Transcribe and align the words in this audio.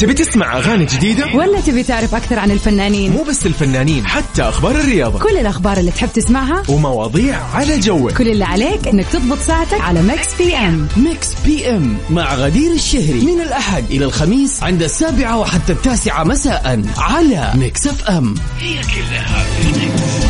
تبي 0.00 0.14
تسمع 0.14 0.56
أغاني 0.56 0.84
جديدة؟ 0.84 1.26
ولا 1.34 1.60
تبي 1.60 1.82
تعرف 1.82 2.14
أكثر 2.14 2.38
عن 2.38 2.50
الفنانين؟ 2.50 3.12
مو 3.12 3.22
بس 3.22 3.46
الفنانين 3.46 4.06
حتى 4.06 4.42
أخبار 4.42 4.74
الرياضة 4.74 5.18
كل 5.18 5.36
الأخبار 5.36 5.76
اللي 5.76 5.90
تحب 5.90 6.08
تسمعها 6.14 6.62
ومواضيع 6.68 7.42
على 7.54 7.78
جوك 7.78 8.12
كل 8.12 8.28
اللي 8.28 8.44
عليك 8.44 8.88
إنك 8.88 9.06
تضبط 9.12 9.38
ساعتك 9.38 9.80
على 9.80 10.02
Mix 10.02 10.34
FM 10.38 10.88
Mix 10.96 11.28
FM 11.44 11.96
مع 12.10 12.34
غدير 12.34 12.72
الشهري 12.72 13.20
من 13.20 13.40
الأحد 13.40 13.84
إلى 13.90 14.04
الخميس 14.04 14.62
عند 14.62 14.82
السابعة 14.82 15.38
وحتى 15.38 15.72
التاسعة 15.72 16.24
مساء 16.24 16.82
على 16.98 17.52
Mix 17.54 17.86
FM 17.86 18.34
هي 18.58 18.74
كلها 18.74 19.44
في 19.44 19.68
ال 19.68 19.80
Mix. 19.80 20.29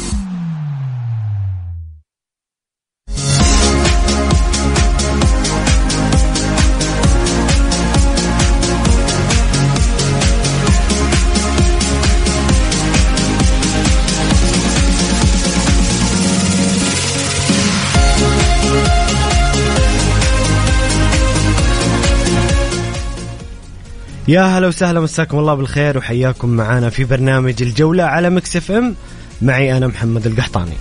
يا 24.31 24.41
هلا 24.41 24.67
وسهلا 24.67 24.99
مساكم 24.99 25.39
الله 25.39 25.53
بالخير 25.55 25.97
وحياكم 25.97 26.49
معنا 26.49 26.89
في 26.89 27.03
برنامج 27.03 27.61
الجولة 27.61 28.03
على 28.03 28.29
Mix 28.29 28.55
FM. 28.55 28.95
معي 29.41 29.77
أنا 29.77 29.87
محمد 29.87 30.27
القحطاني. 30.27 30.73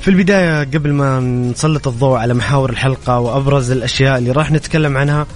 في 0.00 0.08
البداية 0.08 0.60
قبل 0.64 0.92
ما 0.92 1.20
نسلط 1.20 1.88
الضوء 1.88 2.18
على 2.18 2.34
محاور 2.34 2.70
الحلقة 2.70 3.18
وأبرز 3.18 3.70
الأشياء 3.70 4.18
اللي 4.18 4.30
راح 4.30 4.50
نتكلم 4.52 4.96
عنها 4.96 5.26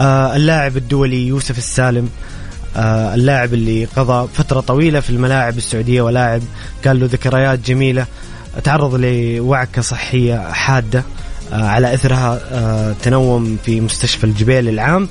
آه 0.00 0.36
اللاعب 0.36 0.76
الدولي 0.76 1.26
يوسف 1.26 1.58
السالم 1.58 2.08
آه 2.76 3.14
اللاعب 3.14 3.54
اللي 3.54 3.84
قضى 3.84 4.28
فترة 4.34 4.60
طويلة 4.60 5.00
في 5.00 5.10
الملاعب 5.10 5.56
السعودية 5.56 6.02
ولاعب 6.02 6.42
كان 6.84 6.96
له 6.96 7.06
ذكريات 7.06 7.58
جميلة 7.58 8.06
تعرض 8.64 8.94
لوعكة 8.94 9.82
صحية 9.82 10.52
حادة 10.52 11.04
آه 11.52 11.66
على 11.66 11.94
إثرها 11.94 12.40
آه 12.52 12.94
تنوم 13.02 13.58
في 13.64 13.80
مستشفى 13.80 14.24
الجبيل 14.24 14.68
العام. 14.68 15.08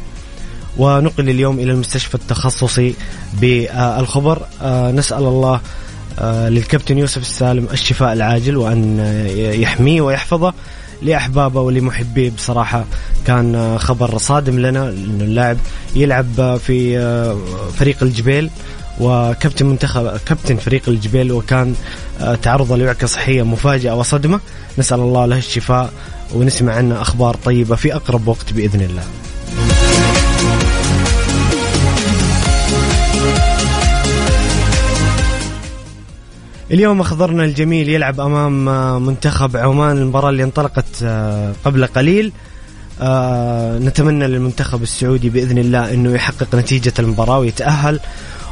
ونقل 0.78 1.30
اليوم 1.30 1.60
إلى 1.60 1.72
المستشفى 1.72 2.16
التخصصي 2.16 2.96
بالخبر. 3.42 4.42
آه 4.62 4.92
نسأل 4.92 5.24
الله 5.24 5.62
للكابتن 6.50 6.98
يوسف 6.98 7.22
السالم 7.22 7.68
الشفاء 7.74 8.14
العاجل 8.14 8.64
آه، 9.00 9.28
يحميه 9.52 10.02
ويحفظه 10.02 10.54
لأحبابه 11.02 11.62
ولمحبيه. 11.62 12.32
بصراحة 12.32 12.86
كان 13.28 13.78
خبر 13.80 14.18
صادم 14.18 14.60
لنا 14.60 14.80
لأنه 14.80 15.24
اللاعب 15.24 15.58
يلعب 15.96 16.58
في 16.66 17.00
فريق 17.78 17.98
الجبيل 18.04 18.50
وكابتن 19.00 19.66
منتخب 19.66 20.18
كابتن 20.26 20.58
فريق 20.58 20.82
الجبيل 20.88 21.32
وكان 21.32 21.76
آه، 22.22 22.36
تعرض 22.36 22.74
لوعكة 22.74 23.08
صحية 23.08 23.44
مفاجئة 23.44 23.92
وصدمة. 23.92 24.40
نسأل 24.78 25.00
الله 25.00 25.26
له 25.26 25.38
الشفاء 25.38 25.94
ونسمع 26.34 26.74
عنه 26.74 27.02
أخبار 27.02 27.36
طيبة 27.36 27.76
في 27.76 27.96
أقرب 27.96 28.28
وقت 28.28 28.54
بإذن 28.54 28.82
الله. 28.82 29.04
اليوم 36.72 37.02
أخضرنا 37.02 37.46
الجميل 37.46 37.90
يلعب 37.90 38.20
أمام 38.20 38.70
آه، 38.70 39.00
منتخب 39.00 39.58
عمان. 39.58 39.98
المباراة 39.98 40.30
اللي 40.30 40.44
انطلقت 40.44 41.04
آه، 41.04 41.54
قبل 41.66 41.86
قليل. 41.86 42.32
نتمنى 43.82 44.28
للمنتخب 44.28 44.84
السعودي 44.84 45.30
بإذن 45.30 45.58
الله 45.58 45.94
أنه 45.94 46.12
يحقق 46.12 46.56
نتيجة 46.56 46.94
المباراة 47.00 47.40
ويتأهل. 47.40 48.00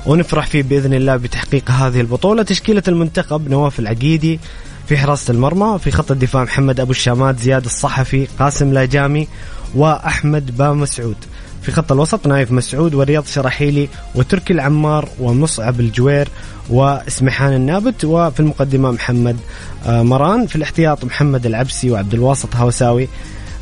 ونفرح 0.07 0.45
فيه 0.45 0.63
بإذن 0.63 0.93
الله 0.93 1.15
بتحقيق 1.15 1.71
هذه 1.71 2.01
البطولة. 2.01 2.43
تشكيلة 2.43 2.83
المنتخب 2.87 3.49
نواف 3.49 3.79
العقيدي 3.79 4.39
في 4.87 4.97
حراسة 4.97 5.31
المرمى 5.31 5.79
في 5.79 5.91
خط 5.91 6.11
الدفاع 6.11 6.43
محمد 6.43 6.79
أبو 6.79 6.91
الشامات 6.91 7.39
زياد 7.39 7.65
الصحفي 7.65 8.27
قاسم 8.39 8.73
لاجامي 8.73 9.27
وأحمد 9.75 10.57
با 10.57 10.73
مسعود. 10.73 11.15
في 11.61 11.71
خط 11.71 11.91
الوسط 11.91 12.27
نايف 12.27 12.51
مسعود 12.51 12.95
ورياض 12.95 13.25
شراحيلي 13.25 13.89
وتركي 14.15 14.53
العمار 14.53 15.09
ومصعب 15.19 15.79
الجوير 15.79 16.27
وسميحان 16.69 17.53
النابت 17.53 18.05
وفي 18.05 18.39
المقدمة 18.39 18.91
محمد 18.91 19.37
آه، 19.85 20.03
مران 20.03 20.45
في 20.45 20.55
الاحتياط 20.55 21.05
محمد 21.05 21.45
العبسي 21.45 21.91
وعبد 21.91 22.13
الباسط 22.13 22.55
هوساوي 22.55 23.07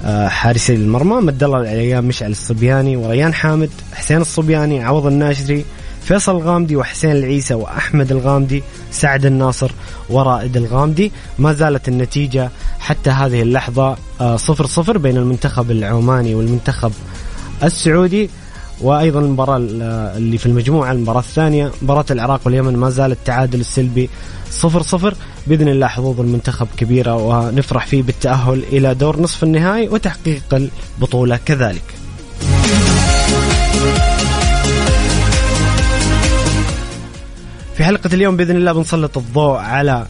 آه، 0.05 0.27
حارسي 0.27 0.75
المرمى 0.75 1.21
مد 1.21 1.43
الله 1.43 1.61
الأيام 1.61 2.05
مشعل 2.05 2.31
الصبياني 2.31 2.97
وريان 2.97 3.33
حامد 3.33 3.69
حسين 3.93 4.21
الصبياني 4.21 4.83
عوض 4.83 5.05
الناشري 5.05 5.65
فيصل 6.05 6.35
الغامدي 6.35 6.75
وحسين 6.75 7.11
العيسى 7.11 7.53
وأحمد 7.53 8.11
الغامدي 8.11 8.63
سعد 8.91 9.25
الناصر 9.25 9.71
ورائد 10.09 10.57
الغامدي. 10.57 11.11
ما 11.39 11.53
زالت 11.53 11.87
النتيجة 11.87 12.49
حتى 12.79 13.09
هذه 13.09 13.41
اللحظة 13.41 13.97
آه، 14.21 14.35
صفر 14.35 14.65
صفر 14.65 14.97
بين 14.97 15.17
المنتخب 15.17 15.71
العماني 15.71 16.35
والمنتخب 16.35 16.91
السعودي 17.63 18.29
وأيضا 18.81 19.19
المباراة 19.19 19.57
اللي 20.17 20.37
في 20.37 20.45
المجموعة 20.45 20.91
المباراة 20.91 21.19
الثانية 21.19 21.71
مباراة 21.81 22.05
العراق 22.11 22.41
واليمن. 22.45 22.77
ما 22.77 22.89
زال 22.89 23.11
التعادل 23.11 23.59
السلبي 23.59 24.09
صفر 24.51 24.81
صفر. 24.81 25.13
بإذن 25.47 25.67
الله 25.67 25.87
حظوظ 25.87 26.19
المنتخب 26.19 26.67
كبيرة 26.77 27.15
ونفرح 27.15 27.87
فيه 27.87 28.03
بالتأهل 28.03 28.63
إلى 28.71 28.93
دور 28.93 29.21
نصف 29.21 29.43
النهائي 29.43 29.87
وتحقيق 29.87 30.69
البطولة 30.99 31.39
كذلك. 31.45 32.04
في 37.77 37.83
حلقة 37.83 38.09
اليوم 38.13 38.37
بإذن 38.37 38.55
الله 38.55 38.71
بنسلط 38.71 39.17
الضوء 39.17 39.57
على 39.57 40.05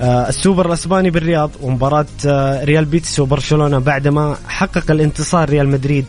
آه، 0.00 0.28
السوبر 0.28 0.66
الأسباني 0.66 1.10
بالرياض 1.10 1.50
ومباراة 1.62 2.06
آه، 2.26 2.64
ريال 2.64 2.84
بيتيس 2.84 3.20
وبرشلونة 3.20 3.78
بعدما 3.78 4.36
حقق 4.48 4.90
الانتصار 4.90 5.50
ريال 5.50 5.68
مدريد 5.68 6.04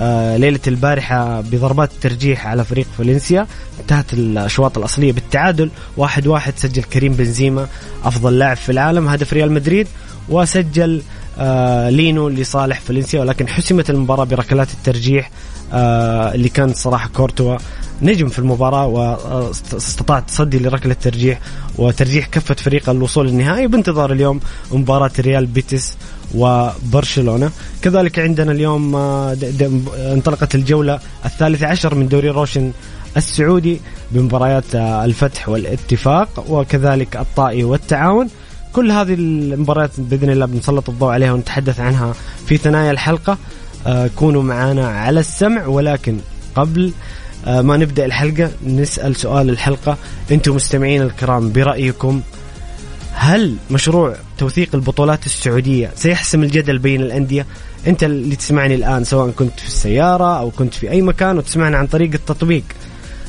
آه، 0.00 0.36
ليلة 0.36 0.60
البارحة 0.66 1.40
بضربات 1.40 1.92
الترجيح 1.92 2.46
على 2.46 2.64
فريق 2.64 2.86
فالنسيا. 2.98 3.46
انتهت 3.80 4.12
الأشواط 4.12 4.78
الأصلية 4.78 5.12
بالتعادل. 5.12 5.70
واحد 5.96 6.26
واحد 6.26 6.52
سجل 6.56 6.82
كريم 6.82 7.12
بنزيما 7.12 7.66
أفضل 8.04 8.38
لاعب 8.38 8.56
في 8.56 8.72
العالم 8.72 9.08
هدف 9.08 9.32
ريال 9.32 9.52
مدريد 9.52 9.86
وسجل 10.28 11.02
لينو 11.88 12.28
لصالح 12.28 12.80
فالنسيا. 12.80 13.20
ولكن 13.20 13.48
حسمت 13.48 13.90
المباراة 13.90 14.24
بركلات 14.24 14.68
الترجيح 14.72 15.30
اللي 15.72 16.48
كان 16.48 16.74
صراحة 16.74 17.08
كورتوا 17.08 17.58
نجم 18.02 18.28
في 18.28 18.38
المباراة 18.38 18.86
واستطاع 18.86 20.18
التصدي 20.18 20.58
لركلة 20.58 20.92
الترجيح 20.92 21.40
وترجيح 21.78 22.26
كفة 22.26 22.54
فريق 22.54 22.90
الوصول 22.90 23.28
للنهائي 23.28 23.66
بانتظار 23.66 24.12
اليوم 24.12 24.40
مباراة 24.72 25.10
ريال 25.18 25.46
بيتيس 25.46 25.96
وبرشلونة. 26.34 27.50
كذلك 27.82 28.18
عندنا 28.18 28.52
اليوم 28.52 28.96
آه، 28.96 29.36
انطلقت 29.98 30.54
الجولة 30.54 31.00
الثالثة 31.24 31.66
عشر 31.66 31.94
من 31.94 32.08
دوري 32.08 32.30
روشن 32.30 32.72
السعودي 33.16 33.80
بمباريات 34.10 34.74
آه، 34.74 35.04
الفتح 35.04 35.48
والاتفاق 35.48 36.44
وكذلك 36.48 37.16
الطائي 37.16 37.64
والتعاون. 37.64 38.28
كل 38.72 38.90
هذه 38.90 39.14
المباريات 39.14 39.90
بإذن 39.98 40.30
الله 40.30 40.46
بنسلط 40.46 40.88
الضوء 40.88 41.10
عليها 41.10 41.32
ونتحدث 41.32 41.80
عنها 41.80 42.14
في 42.46 42.56
ثنايا 42.56 42.90
الحلقة. 42.90 43.38
آه، 43.86 44.10
كونوا 44.16 44.42
معنا 44.42 44.88
على 44.88 45.20
السمع 45.20 45.66
ولكن 45.66 46.18
قبل 46.54 46.92
ما 47.46 47.76
نبدأ 47.76 48.04
الحلقة 48.04 48.50
نسأل 48.66 49.16
سؤال 49.16 49.50
الحلقة. 49.50 49.96
أنتم 50.30 50.54
مستمعين 50.54 51.02
الكرام 51.02 51.52
برأيكم 51.52 52.20
هل 53.12 53.56
مشروع 53.70 54.16
توثيق 54.38 54.68
البطولات 54.74 55.26
السعودية 55.26 55.90
سيحسم 55.94 56.42
الجدل 56.42 56.78
بين 56.78 57.00
الأندية؟ 57.00 57.46
أنت 57.86 58.04
اللي 58.04 58.36
تسمعني 58.36 58.74
الآن 58.74 59.04
سواء 59.04 59.30
كنت 59.30 59.60
في 59.60 59.66
السيارة 59.66 60.38
أو 60.38 60.50
كنت 60.50 60.74
في 60.74 60.90
أي 60.90 61.02
مكان 61.02 61.38
وتسمعنا 61.38 61.76
عن 61.76 61.86
طريق 61.86 62.10
التطبيق. 62.14 62.64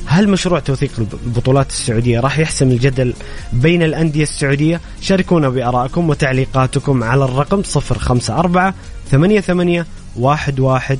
هل 0.06 0.30
مشروع 0.30 0.60
توثيق 0.60 0.92
البطولات 1.26 1.70
السعودية 1.70 2.20
راح 2.20 2.40
يحسم 2.40 2.72
الجدل 2.72 3.14
بين 3.54 3.84
الأندية 3.84 4.24
السعودية؟ 4.24 4.82
شاركونا 5.02 5.50
بآرائكم 5.50 6.10
وتعليقاتكم 6.10 7.04
على 7.04 7.26
الرقم 7.26 7.62
054 7.76 8.74
88 9.12 9.86
11 10.26 10.98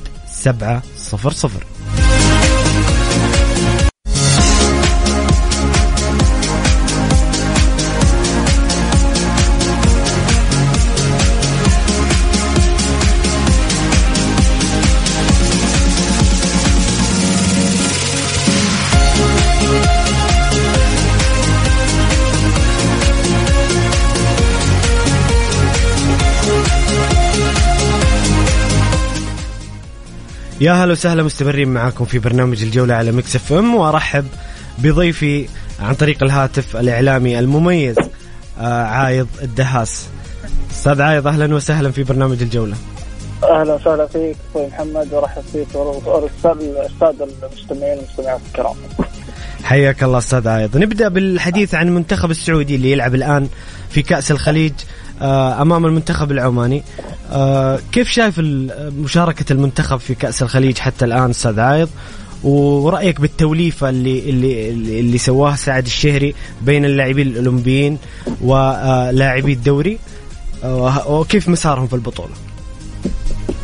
يا 30.60 30.72
هلا 30.72 30.92
وسهلا 30.92 31.22
مستمرين 31.22 31.68
معاكم 31.68 32.04
في 32.04 32.18
برنامج 32.18 32.62
الجولة 32.62 32.94
على 32.94 33.12
Mix 33.12 33.36
FM 33.36 33.74
وأرحب 33.74 34.26
بضيفي 34.78 35.48
عن 35.80 35.94
طريق 35.94 36.22
الهاتف 36.22 36.76
الإعلامي 36.76 37.38
المميز 37.38 37.96
آه 38.60 38.82
عايض 38.82 39.28
الدهاس. 39.42 40.06
أستاذ 40.70 41.02
عايض 41.02 41.26
أهلا 41.26 41.54
وسهلا 41.54 41.90
في 41.90 42.02
برنامج 42.02 42.42
الجولة. 42.42 42.76
أهلا 43.44 43.74
وسهلا 43.74 44.06
فيك 44.06 44.36
أخوي 44.50 44.66
محمد 44.66 45.12
وارحب 45.12 45.42
فيك 45.52 45.74
والاستاذ 45.74 47.28
المستمعين 47.42 47.98
والمستمعات 47.98 48.40
الكرام. 48.48 48.76
حياك 49.64 50.02
الله 50.02 50.18
أستاذ 50.18 50.48
عايض. 50.48 50.76
نبدأ 50.76 51.08
بالحديث 51.08 51.74
عن 51.74 51.88
المنتخب 51.88 52.30
السعودي 52.30 52.74
اللي 52.74 52.92
يلعب 52.92 53.14
الآن 53.14 53.48
في 53.90 54.02
كأس 54.02 54.30
الخليج 54.30 54.72
أمام 55.22 55.86
المنتخب 55.86 56.32
العماني. 56.32 56.82
آه، 57.32 57.78
كيف 57.92 58.08
شايف 58.08 58.38
مشاركة 58.98 59.52
المنتخب 59.52 59.96
في 59.96 60.14
كأس 60.14 60.42
الخليج 60.42 60.78
حتى 60.78 61.04
الآن 61.04 61.30
أستاذ 61.30 61.60
عايض؟ 61.60 61.88
ورأيك 62.44 63.20
بالتوليفة 63.20 63.88
اللي 63.88 64.30
اللي 64.30 64.70
اللي 65.00 65.18
سواها 65.18 65.56
سعد 65.56 65.84
الشهري 65.84 66.34
بين 66.62 66.84
اللاعبين 66.84 67.26
الأولمبيين 67.26 67.98
ولاعبي 68.40 69.52
الدوري 69.52 69.98
آه، 70.64 71.10
وكيف 71.10 71.48
مسارهم 71.48 71.86
في 71.86 71.94
البطولة؟ 71.94 72.34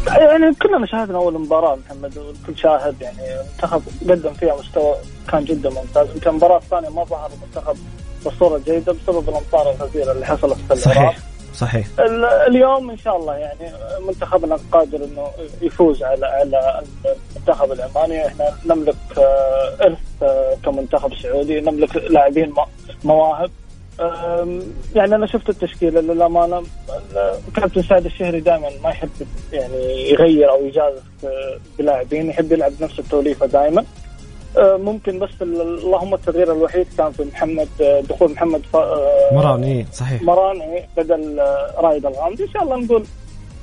يعني 0.07 0.55
كلنا 0.63 0.87
شاهدنا 0.87 1.19
أول 1.19 1.41
مباراة 1.41 1.79
محمد 1.87 2.19
والكل 2.19 2.61
شاهد 2.63 2.95
يعني 3.01 3.19
المنتخب 3.41 3.83
قدم 4.11 4.33
فيها 4.33 4.57
مستوى 4.61 4.95
كان 5.29 5.45
جدا 5.45 5.71
ممتاز. 5.71 6.09
يمكن 6.15 6.31
المباراه 6.31 6.59
الثانية 6.59 6.89
ما 6.89 7.05
ظهر 7.05 7.31
المنتخب 7.35 7.77
بصورة 8.27 8.61
جيدة 8.67 8.93
بسبب 8.93 9.29
الامطار 9.29 9.75
الغزيره 9.75 10.13
اللي 10.13 10.27
حصلت 10.27 10.57
في 10.69 10.75
العراق. 10.75 11.13
صحيح 11.13 11.32
صحيح. 11.55 11.87
اليوم 12.49 12.91
إن 12.91 12.99
شاء 12.99 13.17
الله 13.17 13.35
يعني 13.37 13.73
منتخبنا 14.07 14.59
قادر 14.73 15.05
إنه 15.05 15.27
يفوز 15.63 16.03
على 16.03 16.27
على 16.27 16.83
المنتخب 17.37 17.73
العماني 17.73 18.27
إحنا 18.27 18.51
نملك 18.67 18.97
آه، 19.19 19.77
ارث 19.85 19.99
آه، 20.23 20.57
كمنتخب 20.65 21.15
سعودي. 21.15 21.61
نملك 21.61 21.97
لاعبين 21.97 22.55
مواهب. 23.05 23.51
يعني 24.95 25.15
أنا 25.15 25.27
شفت 25.27 25.49
التشكيلة 25.49 26.01
للامانه 26.01 26.63
كابتن 27.57 27.83
سعد 27.83 28.05
الشهري 28.05 28.41
دائما 28.41 28.69
ما 28.85 28.91
يحب 28.91 29.11
يعني 29.53 30.11
يغير 30.11 30.51
أو 30.51 30.67
يجازف 30.67 31.03
آه، 31.25 31.59
بلاعبين. 31.79 32.31
يحب 32.31 32.53
يلعب 32.53 32.73
نفس 32.81 32.99
التوليفة 32.99 33.47
دائما. 33.47 33.81
آه، 33.81 33.85
ممكن 34.59 35.19
بس 35.19 35.31
اللهم 35.43 36.15
التغيير 36.15 36.53
الوحيد 36.53 36.87
كان 36.99 37.13
في 37.13 37.25
محمد 37.25 37.69
آه، 37.81 38.01
دخول 38.01 38.33
محمد 38.33 38.63
مران 39.33 39.65
اي 39.65 39.87
صحيح. 39.93 40.23
مران 40.23 40.61
اي 40.61 40.87
بدل 40.97 41.39
رايد 41.77 42.07
الغامدي 42.07 42.43
إن 42.45 42.49
شاء 42.49 42.63
الله 42.63 42.77
نقول 42.77 43.05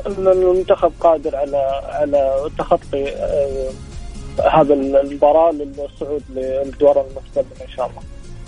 المنتخب 0.07 0.91
قادر 0.99 1.35
على 1.35 1.57
على 1.83 2.49
تخطي 2.57 3.05
هذا 4.51 4.73
المباراة 4.73 5.51
للصعود 5.51 6.23
للدور 6.35 6.91
المتقدم 7.01 7.61
إن 7.61 7.69
شاء 7.75 7.87
الله. 7.87 8.01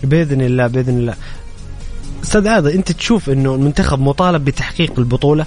بإذن 0.03 0.41
الله 0.41 0.67
بإذن 0.67 0.97
الله. 0.97 1.15
أستاذ 2.23 2.47
عاضي 2.47 2.75
أنت 2.75 2.91
تشوف 2.91 3.29
إنه 3.29 3.55
المنتخب 3.55 3.99
مطالب 3.99 4.45
بتحقيق 4.45 4.93
البطولة؟ 4.99 5.45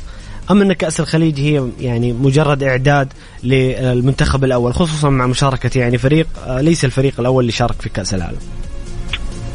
ام 0.50 0.62
إن 0.62 0.72
كأس 0.72 1.00
الخليج 1.00 1.40
هي 1.40 1.68
يعني 1.80 2.12
مجرد 2.12 2.62
إعداد 2.62 3.12
للمنتخب 3.42 4.44
الأول 4.44 4.74
خصوصا 4.74 5.10
مع 5.10 5.26
مشاركة 5.26 5.78
يعني 5.78 5.98
فريق 5.98 6.26
آه، 6.46 6.60
ليس 6.60 6.84
الفريق 6.84 7.20
الأول 7.20 7.40
اللي 7.40 7.52
شارك 7.52 7.82
في 7.82 7.88
كأس 7.88 8.14
العالم. 8.14 8.38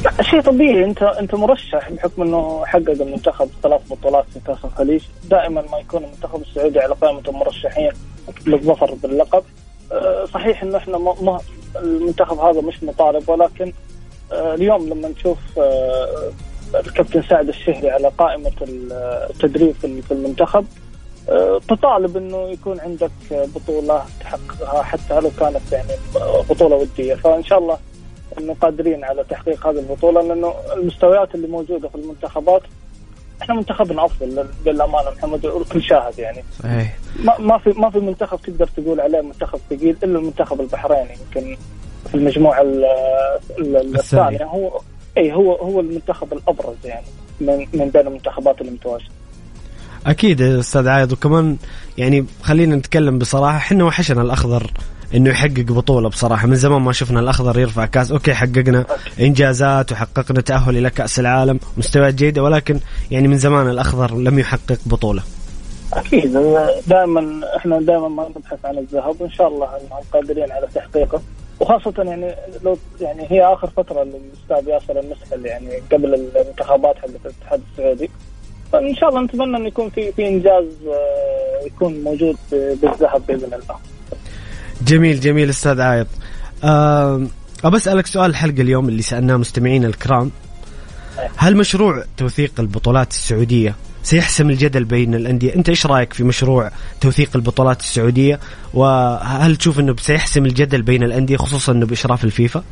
لا 0.04 0.24
شيء 0.24 0.42
طبيعي. 0.42 0.86
أنت 0.86 1.04
أنت 1.04 1.36
مرشح 1.36 1.92
بحكم 1.92 2.22
إنه 2.22 2.66
حقق 2.66 2.90
المنتخب 2.90 3.50
ثلاث 3.64 3.82
بطولات 3.92 4.26
في 4.34 4.40
كأس 4.48 4.58
الخليج. 4.66 5.02
دائما 5.30 5.62
ما 5.62 5.78
يكون 5.78 6.04
المنتخب 6.04 6.42
السعودي 6.42 6.80
على 6.80 6.94
قائمة 6.94 7.22
المرشحين 7.28 7.92
للظفر 8.48 8.94
باللقب. 9.04 9.44
آه، 9.92 10.26
صحيح 10.34 10.64
انه 10.64 10.78
إحنا 10.78 10.98
ما 10.98 11.40
المنتخب 11.76 12.38
هذا 12.38 12.62
مش 12.62 12.84
مطالب 12.84 13.30
ولكن 13.30 13.74
آه، 14.32 14.54
اليوم 14.54 14.90
لما 14.90 15.08
نشوف 15.08 15.38
الكابتن 16.76 17.22
سعد 17.22 17.48
الشهري 17.48 17.90
على 17.90 18.12
قائمة 18.18 18.52
التدريب 19.30 19.76
في 19.82 20.12
المنتخب. 20.12 20.66
آه، 21.30 21.62
تطالب 21.68 22.18
إنه 22.18 22.50
يكون 22.50 22.80
عندك 22.80 23.12
بطولة 23.32 24.04
تحققها 24.20 24.84
حتى 24.84 25.20
لو 25.20 25.32
كانت 25.40 25.72
يعني 25.72 25.94
بطولة 26.50 26.76
ودية. 26.76 27.16
فإن 27.16 27.44
شاء 27.44 27.60
الله 27.60 27.78
إنه 28.38 28.56
قادرين 28.62 29.04
على 29.04 29.24
تحقيق 29.30 29.68
هذه 29.68 29.80
البطولة 29.80 30.22
لأنه 30.22 30.54
المستويات 30.74 31.36
اللي 31.36 31.48
موجودة 31.48 31.90
في 31.90 31.96
المنتخبات 31.96 32.62
إحنا 33.42 33.56
منتخبنا 33.56 34.06
أفضل 34.06 34.48
للأمانة 34.66 35.10
محمد 35.10 35.46
الكل 35.46 35.84
شاهد 35.84 36.20
يعني. 36.20 36.44
صحيح. 36.64 36.98
ما 37.40 37.58
في 37.58 37.70
ما 37.70 37.90
في 37.90 38.00
منتخب 38.00 38.40
تقدر 38.42 38.68
تقول 38.68 39.02
عليه 39.02 39.22
منتخب 39.22 39.60
ثقيل 39.70 39.98
إلا 40.04 40.20
المنتخب 40.20 40.62
البحريني 40.62 41.10
يمكن 41.26 41.58
في 42.08 42.16
المجموعة 42.16 42.62
الثانية. 43.60 44.44
هو 44.44 44.82
اي 45.20 45.34
هو 45.34 45.56
هو 45.56 45.80
المنتخب 45.80 46.34
الأبرز 46.34 46.76
يعني 46.84 47.06
من 47.42 47.68
من 47.74 47.90
بين 47.90 48.08
المنتخبات 48.08 48.62
اللي 48.62 48.72
متواجده 48.72 49.10
أكيد 50.08 50.42
أستاذ 50.42 50.88
عايض 50.88 51.12
وكمان 51.12 51.58
يعني 51.98 52.26
خلينا 52.42 52.76
نتكلم 52.76 53.20
بصراحة 53.20 53.58
إحنا 53.58 53.84
وحشنا 53.84 54.22
الأخضر 54.22 54.72
إنه 55.16 55.30
يحقق 55.30 55.66
بطولة 55.72 56.10
بصراحة 56.10 56.48
من 56.48 56.56
زمان 56.56 56.82
ما 56.82 56.92
شفنا 56.92 57.20
الأخضر 57.20 57.60
يرفع 57.60 57.86
كأس 57.86 58.12
أوكي 58.12 58.34
حققنا 58.34 58.86
إنجازات 59.20 59.92
وحققنا 59.92 60.42
تأهل 60.42 60.78
إلى 60.78 60.90
كأس 60.90 61.20
العالم 61.20 61.60
مستويات 61.78 62.14
جيدة 62.14 62.44
ولكن 62.44 62.80
يعني 63.12 63.28
من 63.28 63.38
زمان 63.38 63.70
الأخضر 63.70 64.16
لم 64.16 64.40
يحقق 64.40 64.78
بطولة. 64.86 65.24
أكيد 65.94 66.34
دائما 66.88 67.42
إحنا 67.58 67.82
دائما 67.82 68.08
ما 68.08 68.30
نبحث 68.38 68.66
عن 68.66 68.78
الذهب 68.78 69.16
وإن 69.22 69.32
شاء 69.32 69.48
الله 69.48 69.68
قادرين 70.14 70.52
على 70.52 70.68
تحقيقه. 70.76 71.22
وخاصة 71.60 71.94
يعني 71.98 72.36
لو 72.64 72.78
يعني 73.02 73.28
هي 73.32 73.44
آخر 73.46 73.68
فترة 73.68 74.04
للأستاذ 74.04 74.70
ياسر 74.70 75.00
المسحل 75.00 75.46
يعني 75.46 75.70
قبل 75.92 76.14
الانتخابات 76.14 76.96
حقت 76.98 77.10
الاتحاد 77.26 77.62
السعودي 77.72 78.10
فإن 78.72 78.96
شاء 78.96 79.10
الله 79.10 79.22
نتمنى 79.22 79.58
أن 79.58 79.66
يكون 79.66 79.90
في 79.90 80.12
في 80.12 80.28
إنجاز 80.28 80.66
آه، 80.88 81.66
يكون 81.66 82.04
موجود 82.04 82.38
بالذهب 82.52 83.22
بإذن 83.28 83.54
الله. 83.54 83.76
جميل 84.88 85.20
جميل 85.20 85.50
أستاذ 85.50 85.82
عايض. 85.82 86.08
أبى 87.64 87.78
أسألك 87.78 88.08
سؤال 88.08 88.30
الحلقة 88.30 88.62
اليوم 88.62 88.90
اللي 88.90 89.02
سألناه 89.02 89.38
مستمعينا 89.38 89.88
الكرام. 89.88 90.32
هل 91.38 91.58
مشروع 91.58 92.04
توثيق 92.18 92.52
البطولات 92.60 93.12
السعودية 93.12 93.76
سيحسم 94.10 94.50
الجدل 94.50 94.84
بين 94.84 95.16
الأندية. 95.16 95.56
أنت 95.56 95.70
إيش 95.70 95.86
رأيك 95.86 96.14
في 96.14 96.24
مشروع 96.24 96.72
توثيق 97.02 97.30
البطولات 97.36 97.80
السعودية؟ 97.80 98.40
وهل 98.74 99.56
تشوف 99.56 99.80
أنه 99.80 99.96
سيحسم 100.00 100.46
الجدل 100.46 100.82
بين 100.82 101.04
الأندية 101.04 101.38
خصوصا 101.38 101.72
أنه 101.72 101.86
بإشراف 101.86 102.24
الفيفا؟ 102.24 102.64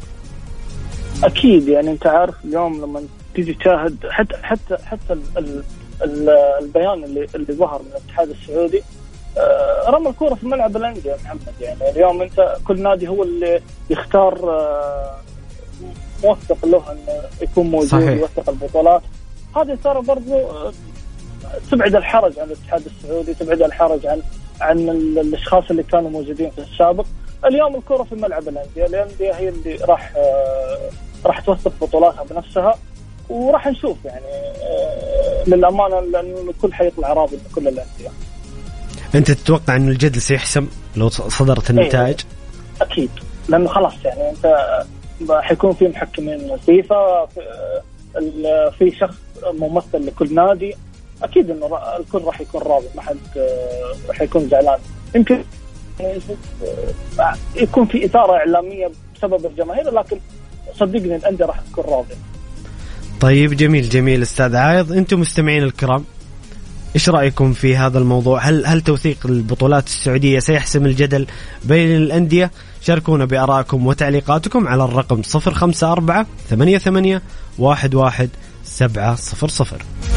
أكيد 1.24 1.67
يعني 1.67 1.91
أنت 1.91 2.08
عارف 2.08 2.36
اليوم 2.46 2.82
لما 2.82 3.03
تيجي 3.36 3.53
تشاهد 3.53 3.98
حتى 4.10 4.38
حتى 4.44 4.77
حتى 4.86 5.13
ال 5.13 5.22
ال 5.38 5.63
ال 6.03 6.29
البيان 6.62 7.03
اللي 7.03 7.27
اللي 7.36 7.53
ظهر 7.53 7.82
من 7.82 7.88
الاتحاد 7.88 8.29
السعودي 8.29 8.82
آه، 9.38 9.89
رمى 9.89 10.10
الكورة 10.10 10.36
في 10.36 10.48
ملعب 10.48 10.77
الأندية 10.77 11.12
يا 11.12 11.17
محمد. 11.24 11.53
يعني 11.62 11.89
اليوم 11.89 12.22
أنت 12.22 12.58
كل 12.67 12.82
نادي 12.82 13.08
هو 13.08 13.24
اللي 13.24 13.62
يختار 13.89 14.50
آه، 14.50 15.15
موثق 16.24 16.65
له 16.65 16.91
إنه 16.91 17.22
يكون 17.41 17.67
موجود 17.67 17.89
صحيح. 17.89 18.10
يوثق 18.10 18.50
البطولات. 18.50 19.01
هذه 19.56 19.77
ترى 19.84 20.01
برضو 20.01 20.34
آه، 20.34 20.74
تبعد 21.72 21.96
الحرج 21.96 22.39
عن 22.39 22.46
الاتحاد 22.48 22.84
السعودي 22.86 23.34
تبعد 23.34 23.62
الحرج 23.62 24.06
عن 24.06 24.22
عن 24.62 24.89
الأشخاص 24.89 25.63
اللي 25.72 25.84
كانوا 25.84 26.10
موجودين 26.10 26.51
في 26.51 26.58
السابق. 26.62 27.06
اليوم 27.46 27.75
الكرة 27.75 28.04
في 28.04 28.16
ملعب 28.16 28.42
الأندية. 28.48 28.86
الأندية 28.86 29.32
هي 29.34 29.50
اللي 29.50 29.75
راح 29.75 30.13
آه، 30.18 30.77
راح 31.25 31.39
توثق 31.39 31.72
بطولاتها 31.82 32.24
بنفسها 32.24 32.75
وراح 33.30 33.68
نشوف 33.68 33.98
يعني 34.06 34.25
آه، 34.25 35.44
للأمانة 35.50 36.00
لأنه 36.00 36.50
الكل 36.50 36.74
حيطلع 36.74 37.13
راضي 37.13 37.36
من 37.36 37.51
كل 37.56 37.62
الأندية. 37.62 38.10
أنت 39.16 39.32
تتوقع 39.32 39.75
انه 39.75 39.92
الجدل 39.92 40.22
سيحسم 40.22 40.68
لو 40.96 41.10
صدرت 41.10 41.70
النتائج؟ 41.70 42.20
أكيد. 42.82 43.10
لأنه 43.50 43.68
خلاص 43.68 43.94
يعني 44.06 44.30
أنت 44.30 44.56
حيكون 45.32 45.74
في 45.74 45.88
محكمين 45.88 46.58
فيفا 46.58 47.25
في, 47.25 47.42
ال- 48.18 48.72
في 48.80 48.92
شخص 48.92 49.16
ممثل 49.54 50.06
لكل 50.08 50.36
نادي. 50.36 50.75
أكيد 51.24 51.50
إنه 51.50 51.69
الكل 52.00 52.21
راح 52.21 52.41
يكون 52.41 52.62
راضي 52.62 52.88
ما 52.95 53.01
حد 53.01 53.17
آه، 53.38 54.13
حيكون 54.13 54.50
زعلان 54.50 54.79
يمكن 55.15 55.43
آه، 56.01 57.33
يكون 57.55 57.86
في 57.86 58.05
إثارة 58.05 58.33
إعلامية 58.33 58.91
بسبب 59.15 59.45
الجماهير 59.45 59.91
لكن 59.91 60.19
صدقني 60.74 61.15
الأندية 61.15 61.45
راح 61.45 61.59
تكون 61.59 61.83
راضية 61.83 62.15
طيب 63.21 63.53
جميل 63.53 63.89
جميل 63.89 64.21
أستاذ 64.21 64.55
عايض 64.55 64.91
أنتم 64.91 65.19
مستمعين 65.19 65.63
الكرام 65.63 66.03
إيش 66.95 67.09
رأيكم 67.09 67.53
في 67.53 67.77
هذا 67.77 68.00
الموضوع؟ 68.00 68.39
هل 68.39 68.65
هل 68.65 68.81
توثيق 68.81 69.17
البطولات 69.25 69.88
السعودية 69.88 70.39
سيحسم 70.39 70.86
الجدل 70.86 71.27
بين 71.63 71.95
الأندية؟ 71.97 72.51
شاركونا 72.81 73.25
بارائكم 73.25 73.88
وتعليقاتكم 73.88 74.67
على 74.67 74.83
الرقم 74.83 75.21
054 75.36 76.25
88 76.50 77.21
11 77.59 78.27
700 78.63 80.16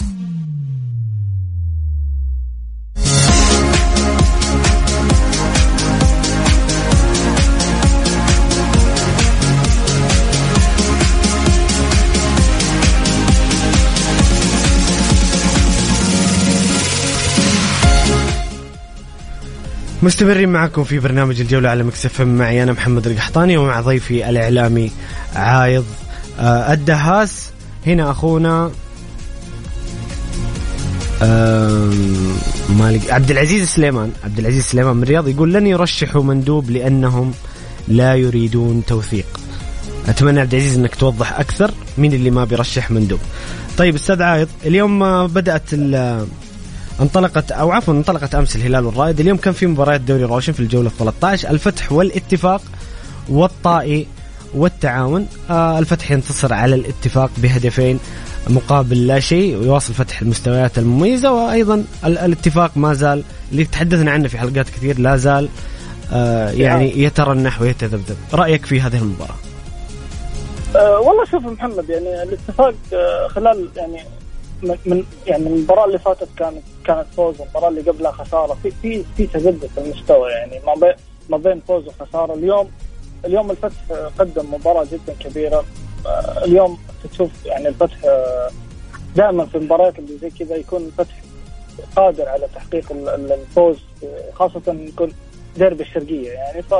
مستمرين 20.03 20.49
معكم 20.49 20.83
في 20.83 20.99
برنامج 20.99 21.41
الجولة 21.41 21.69
على 21.69 21.83
مكسف 21.83 22.21
معي 22.21 22.63
أنا 22.63 22.71
محمد 22.71 23.07
القحطاني 23.07 23.57
ومع 23.57 23.81
ضيفي 23.81 24.29
الإعلامي 24.29 24.91
عايض 25.35 25.85
آه، 26.39 26.73
الدهاس. 26.73 27.49
هنا 27.87 28.11
أخونا 28.11 28.71
مالك 32.69 33.11
عبد 33.11 33.31
العزيز 33.31 33.67
سليمان. 33.67 34.11
عبد 34.23 34.39
العزيز 34.39 34.63
سليمان 34.63 34.95
من 34.95 35.03
الرياض 35.03 35.27
يقول 35.27 35.53
لن 35.53 35.67
يرشحوا 35.67 36.23
مندوب 36.23 36.69
لأنهم 36.69 37.33
لا 37.87 38.15
يريدون 38.15 38.83
توثيق. 38.87 39.39
أتمنى 40.07 40.39
عبد 40.39 40.53
العزيز 40.53 40.77
أنك 40.77 40.95
توضح 40.95 41.39
أكثر 41.39 41.71
مين 41.97 42.13
اللي 42.13 42.29
ما 42.29 42.45
بيرشح 42.45 42.91
مندوب. 42.91 43.19
طيب 43.77 43.95
أستاذ 43.95 44.21
عايض 44.21 44.47
اليوم 44.65 45.27
بدأت 45.27 45.73
انطلقت 46.99 47.51
أو 47.51 47.71
عفوا 47.71 47.93
انطلقت 47.93 48.35
أمس 48.35 48.55
الهلال 48.55 48.85
والرائد. 48.85 49.19
اليوم 49.19 49.37
كان 49.37 49.53
في 49.53 49.67
مباريات 49.67 50.01
دوري 50.01 50.23
روشن 50.23 50.53
في 50.53 50.59
الجولة 50.59 50.89
13 50.99 51.49
الفتح 51.49 51.91
والاتفاق 51.91 52.61
والطائي 53.29 54.07
والتعاون. 54.55 55.27
آه 55.49 55.79
الفتح 55.79 56.11
ينتصر 56.11 56.53
على 56.53 56.75
الاتفاق 56.75 57.29
بهدفين 57.37 57.99
مقابل 58.49 59.07
لا 59.07 59.19
شيء 59.19 59.55
ويواصل 59.57 59.93
فتح 59.93 60.21
المستويات 60.21 60.77
المميزة 60.77 61.31
وأيضا 61.31 61.83
ال- 62.05 62.17
الاتفاق 62.17 62.71
ما 62.77 62.93
زال 62.93 63.23
اللي 63.51 63.65
تحدثنا 63.65 64.11
عنه 64.11 64.27
في 64.27 64.37
حلقات 64.37 64.69
كثير 64.69 64.99
لا 64.99 65.17
زال 65.17 65.49
آه 66.13 66.49
يعني 66.51 67.03
يترنح 67.03 67.61
ويتذبذب. 67.61 68.15
رأيك 68.33 68.65
في 68.65 68.81
هذه 68.81 68.97
المباراة؟ 68.97 69.35
أه 70.75 70.99
والله 70.99 71.25
شوف 71.25 71.43
محمد 71.45 71.89
يعني 71.89 72.23
الاتفاق 72.23 72.73
أه 72.93 73.27
خلال 73.27 73.69
يعني 73.77 73.97
من, 74.63 75.03
يعني 75.27 75.47
المباراة 75.47 75.85
اللي 75.85 75.99
فاتت 75.99 76.27
كانت 76.37 76.63
كانت 76.85 77.05
فوز 77.17 77.41
المباراة 77.41 77.67
اللي 77.69 77.81
قبلها 77.81 78.11
خسارة. 78.11 78.57
في 78.63 78.71
في 78.81 79.03
في 79.17 79.27
تذبذب 79.27 79.69
في 79.75 79.77
المستوى 79.81 80.31
يعني 80.31 80.59
ما 80.67 80.73
بين 80.73 80.93
ما 81.29 81.37
بين 81.37 81.59
فوز 81.67 81.87
وخسارة. 81.87 82.33
اليوم 82.33 82.71
اليوم 83.25 83.51
الفتح 83.51 83.75
قدم 84.19 84.53
مباراة 84.53 84.85
جدا 84.91 85.13
كبيرة. 85.19 85.65
أه 86.05 86.43
اليوم 86.45 86.77
تشوف 87.11 87.29
يعني 87.45 87.67
الفتح 87.67 88.05
أه 88.05 88.49
دائما 89.15 89.45
في 89.45 89.57
المباريات 89.57 89.99
اللي 89.99 90.17
زي 90.17 90.29
كذا 90.29 90.55
يكون 90.55 90.81
الفتح 90.85 91.21
قادر 91.95 92.29
على 92.29 92.47
تحقيق 92.55 92.91
ال- 92.91 93.09
ال- 93.09 93.31
الفوز 93.31 93.77
خاصة 94.33 94.61
يكون 94.67 95.11
ديربي 95.57 95.83
الشرقية 95.83 96.31
يعني. 96.31 96.61
ف 96.61 96.73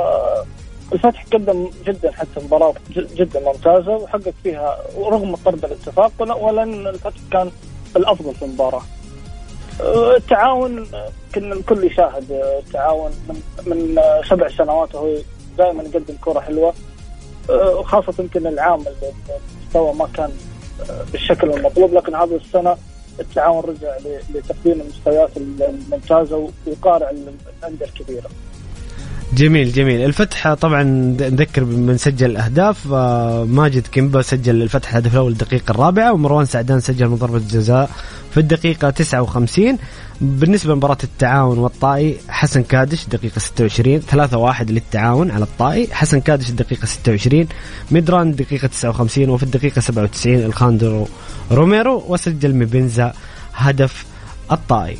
الفتح 0.92 1.26
قدم 1.32 1.70
جدا 1.86 2.12
حتى 2.12 2.40
مباراة 2.44 2.74
جدا 2.96 3.40
ممتازة 3.40 3.96
وحقق 3.96 4.32
فيها 4.42 4.78
رغم 4.98 5.36
طرد 5.36 5.64
الاتفاق 5.64 6.12
ول- 6.20 6.32
ولن 6.32 6.86
الفتح 6.86 7.16
كان 7.32 7.50
الأفضل 7.96 8.34
في 8.34 8.44
المباراة. 8.44 8.82
آه، 9.80 10.16
التعاون 10.16 10.86
كنا 11.34 11.54
الكل 11.54 11.84
يشاهد 11.84 12.32
آه، 12.32 12.58
التعاون 12.58 13.10
من 13.28 13.42
من 13.66 13.98
آه، 13.98 14.22
سبع 14.30 14.48
سنوات 14.48 14.94
وهو 14.94 15.16
دائما 15.58 15.82
يقدم 15.82 16.14
كرة 16.20 16.40
حلوة 16.40 16.74
آه، 17.50 17.82
خاصة 17.82 18.14
يمكن 18.18 18.46
العام 18.46 18.84
المستوى 19.62 19.94
ما 19.94 20.08
كان 20.14 20.30
بالشكل 21.12 21.50
المطلوب 21.50 21.94
لكن 21.94 22.14
هذه 22.14 22.36
السنة 22.36 22.76
التعاون 23.20 23.64
رجع 23.64 23.96
لتقديم 24.34 24.80
المستويات 24.80 25.30
الممتازة 25.36 26.50
ويقارع 26.66 27.10
الأندية 27.10 27.86
الكبيرة. 27.86 28.30
جميل 29.34 29.72
جميل. 29.72 30.04
الفتح 30.04 30.54
طبعا 30.54 30.82
نذكر 31.20 31.64
من 31.64 31.96
سجل 31.96 32.30
الأهداف. 32.30 32.92
آه، 32.92 33.44
ماجد 33.44 33.86
كيمبا 33.86 34.22
سجل 34.22 34.62
الفتح 34.62 34.90
الهدف 34.90 35.12
الأول 35.12 35.32
الدقيقة 35.32 35.70
الرابعة 35.70 36.12
ومروان 36.12 36.44
سعدان 36.46 36.80
سجل 36.80 37.08
من 37.08 37.16
ضربه 37.16 37.38
جزاء 37.38 37.90
في 38.30 38.40
الدقيقة 38.40 38.90
59 38.90 39.78
بالنسبة 40.20 40.72
لمباراة 40.74 40.98
التعاون 41.04 41.58
والطائي 41.58 42.16
حسن 42.28 42.62
كادش 42.62 43.06
دقيقة 43.06 43.38
26 43.38 44.00
3 44.00 44.38
1 44.38 44.70
للتعاون 44.70 45.30
على 45.30 45.44
الطائي. 45.44 45.88
حسن 45.92 46.20
كادش 46.20 46.50
الدقيقه 46.50 46.86
26 46.86 47.46
ميدران 47.90 48.30
الدقيقه 48.30 48.66
59 48.68 49.28
وفي 49.28 49.42
الدقيقة 49.42 49.80
97 49.80 50.34
أليخاندرو 50.34 51.08
روميرو 51.52 52.04
وسجل 52.08 52.54
مبنزا 52.54 53.12
هدف 53.54 54.04
الطائي. 54.52 54.96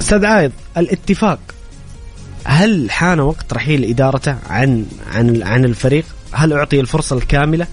أستاذ 0.00 0.24
عايض 0.24 0.52
الاتفاق. 0.76 1.38
هل 2.44 2.90
حان 2.90 3.20
وقت 3.20 3.52
رحيل 3.52 3.84
ادارته 3.84 4.36
عن 4.50 4.86
عن 5.12 5.42
عن 5.42 5.64
الفريق؟ 5.64 6.04
هل 6.32 6.52
أعطي 6.52 6.80
الفرصة 6.80 7.16
الكاملة؟ 7.16 7.66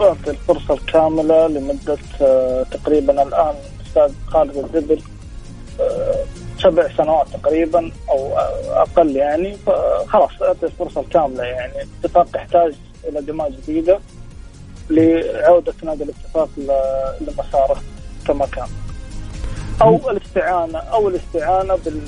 أعطي 0.00 0.30
الفرصة 0.30 0.74
الكاملة 0.74 1.48
لمدة 1.48 1.98
آه، 2.20 2.62
تقريبا 2.70 3.22
الآن 3.22 3.54
أستاذ 3.86 4.12
خالد 4.26 4.56
الزبل 4.56 5.00
آه، 5.80 6.24
سبع 6.62 6.88
سنوات 6.96 7.26
تقريبا 7.28 7.92
آه، 8.10 8.82
أقل 8.82 9.16
يعني 9.16 9.56
فخلاص 9.66 10.42
أعطي 10.42 10.66
الفرصة 10.66 11.00
الكاملة 11.00 11.44
يعني 11.44 11.72
الاتفاق 11.82 12.28
يحتاج 12.34 12.74
إلى 13.08 13.20
دماء 13.20 13.50
جديدة 13.50 13.98
لعودة 14.90 15.74
نادي 15.82 16.04
الاتفاق 16.04 16.48
لمساره 17.20 17.82
كما 18.26 18.46
كان 18.46 18.68
أو 19.82 20.10
الاستعانة 20.10 20.78
أو 20.78 21.08
الاستعانة 21.08 21.74
بال- 21.84 22.02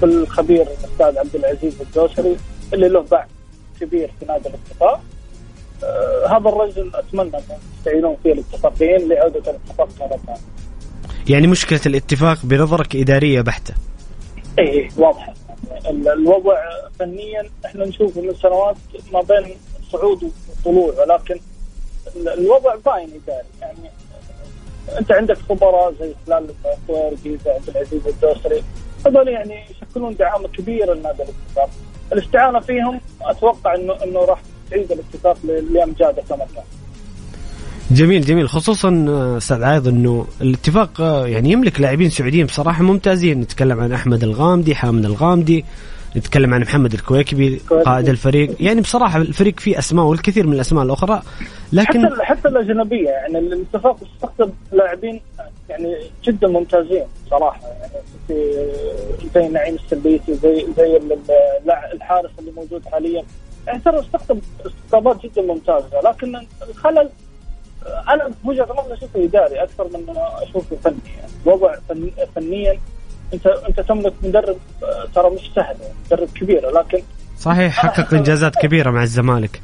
بالخبير 0.00 0.62
الأستاذ 0.62 1.18
عبد 1.18 1.34
العزيز 1.34 1.80
الدوسري 1.80 2.36
اللي 2.74 2.88
له 2.88 3.00
باع 3.00 3.26
كبير 3.80 4.10
في 4.20 4.26
نادي 4.26 4.48
الاتفاق 4.48 5.00
آه، 5.84 6.26
هذا 6.26 6.48
الرجل 6.48 6.90
أتمنى 6.94 7.36
أن 7.36 7.42
يستعينون 7.78 8.16
فيه 8.22 8.32
الاتفاقيين 8.32 9.08
لعودة 9.08 9.38
الاتفاق 9.50 9.88
مره 10.00 10.18
ثانية. 10.26 10.38
يعني 11.28 11.46
مشكلة 11.46 11.80
الاتفاق 11.86 12.38
بنظرك 12.46 12.96
إدارية 12.96 13.40
بحتة. 13.40 13.74
اي 14.58 14.64
إيه، 14.68 14.88
واضحه 14.96 15.34
ال- 15.90 16.08
الوضع 16.08 16.56
فنيا 16.98 17.50
إحنا 17.66 17.84
نشوفه 17.86 18.20
من 18.20 18.34
سنوات 18.34 18.76
ما 19.12 19.20
بين 19.20 19.56
صعود 19.92 20.32
وطلوع 20.64 20.94
ولكن 21.02 21.40
ال- 22.16 22.28
الوضع 22.28 22.74
باين 22.86 23.08
إداري 23.24 23.46
يعني 23.60 23.90
انت 24.98 25.12
عندك 25.12 25.38
خبراء 25.48 25.94
زي 26.00 26.14
فلان 26.26 26.46
الطويرقي 26.64 27.38
زي 27.44 27.50
عبد 27.50 27.68
العزيز 27.68 28.06
الدوسري 28.06 28.62
هذول 29.06 29.28
يعني 29.28 29.64
يشكلون 29.70 30.14
دعامه 30.14 30.48
كبيره 30.48 30.94
لنادي 30.94 31.22
الاتفاق. 31.22 31.70
الاستعانة 32.12 32.60
فيهم 32.60 33.00
أتوقع 33.22 33.74
انه 33.74 34.04
إنه 34.04 34.24
راح 34.24 34.42
تعيد 34.70 34.92
الاتفاق 34.92 35.36
لامجاده 35.44 36.22
كما 36.28 36.46
كان. 36.54 36.64
جميل 37.90 38.24
جميل 38.24 38.48
خصوصا 38.48 39.04
آه، 39.08 39.36
أستاذ 39.36 39.62
عايض 39.62 39.88
إنه 39.88 40.26
الاتفاق 40.40 41.00
آه، 41.00 41.26
يعني 41.26 41.52
يملك 41.52 41.80
لاعبين 41.80 42.10
سعوديين 42.10 42.46
بصراحة 42.46 42.82
ممتازين 42.82 43.40
نتكلم 43.40 43.80
عن 43.80 43.92
أحمد 43.92 44.22
الغامدي 44.22 44.74
حامد 44.74 45.04
الغامدي 45.04 45.64
نتكلم 46.16 46.54
عن 46.54 46.60
محمد 46.60 46.92
الكويكبي 46.92 47.60
قائد 47.84 48.08
الفريق. 48.08 48.56
يعني 48.60 48.80
بصراحة 48.80 49.18
الفريق 49.20 49.60
فيه 49.60 49.78
أسماء 49.78 50.04
والكثير 50.04 50.46
من 50.46 50.52
الأسماء 50.52 50.84
الأخرى 50.84 51.22
لكن 51.72 52.06
حتى 52.06 52.22
حتى 52.24 52.48
الأجنبية 52.48 53.08
يعني 53.08 53.38
الاتفاق 53.38 53.96
استخدم 54.02 54.52
لاعبين 54.72 55.20
يعني 55.68 55.96
جدا 56.24 56.48
ممتازين 56.48 57.04
صراحة. 57.30 57.60
يعني 57.68 57.92
في 58.28 58.64
زي 59.34 59.48
نعيم 59.48 59.74
السلبيتي 59.74 60.34
زي 60.34 60.66
زي 60.76 60.96
ال- 60.96 61.12
ال- 61.12 61.70
الحارس 61.92 62.30
اللي 62.38 62.50
موجود 62.56 62.82
حاليا. 62.92 63.24
يعني 63.66 63.80
ترى 63.84 64.00
استقطب 64.00 64.38
استقطابات 64.66 65.22
جدا 65.26 65.42
ممتازة 65.42 66.00
لكن 66.04 66.46
الخلل 66.70 67.10
أنا 68.08 68.30
بوجهه 68.44 68.68
نظري 68.78 68.94
أشوفه 68.94 69.24
إداري 69.24 69.62
أكثر 69.62 69.84
من 69.84 70.14
أشوفه 70.42 70.76
فني. 70.84 70.94
يعني 71.18 71.32
الوضع 71.46 71.74
فن 71.88 72.10
فنيا 72.36 72.78
انت 73.34 73.46
انت 73.46 73.80
تملك 73.80 74.12
مدرب 74.22 74.56
آه، 74.82 75.06
ترى 75.14 75.30
مش 75.30 75.50
سهل 75.56 75.76
مدرب 76.06 76.28
كبير 76.34 76.70
لكن 76.70 77.02
صحيح 77.38 77.72
حقق 77.72 78.14
إنجازات 78.14 78.56
كبيرة 78.56 78.90
مع 78.90 79.02
الزمالك. 79.02 79.62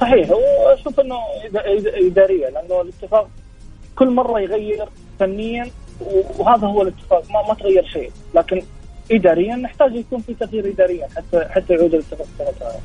صحيح 0.00 0.30
وأشوف 0.30 1.00
إنه 1.00 1.16
إدارية 2.06 2.48
لأنه 2.48 2.80
الاتفاق 2.80 3.28
كل 3.96 4.10
مرة 4.10 4.40
يغير 4.40 4.88
فنيا 5.20 5.70
وهذا 6.38 6.66
هو 6.66 6.82
الاتفاق 6.82 7.22
ما, 7.30 7.48
ما 7.48 7.54
تغير 7.54 7.84
شيء. 7.92 8.10
لكن 8.34 8.62
اداريا 9.12 9.56
نحتاج 9.56 9.94
يكون 9.94 10.20
في 10.20 10.34
تغيير 10.34 10.68
اداريا 10.68 11.08
حتى 11.16 11.44
حتى 11.50 11.74
يعود 11.74 11.94
الاتفاق 11.94 12.26
ثانية. 12.38 12.80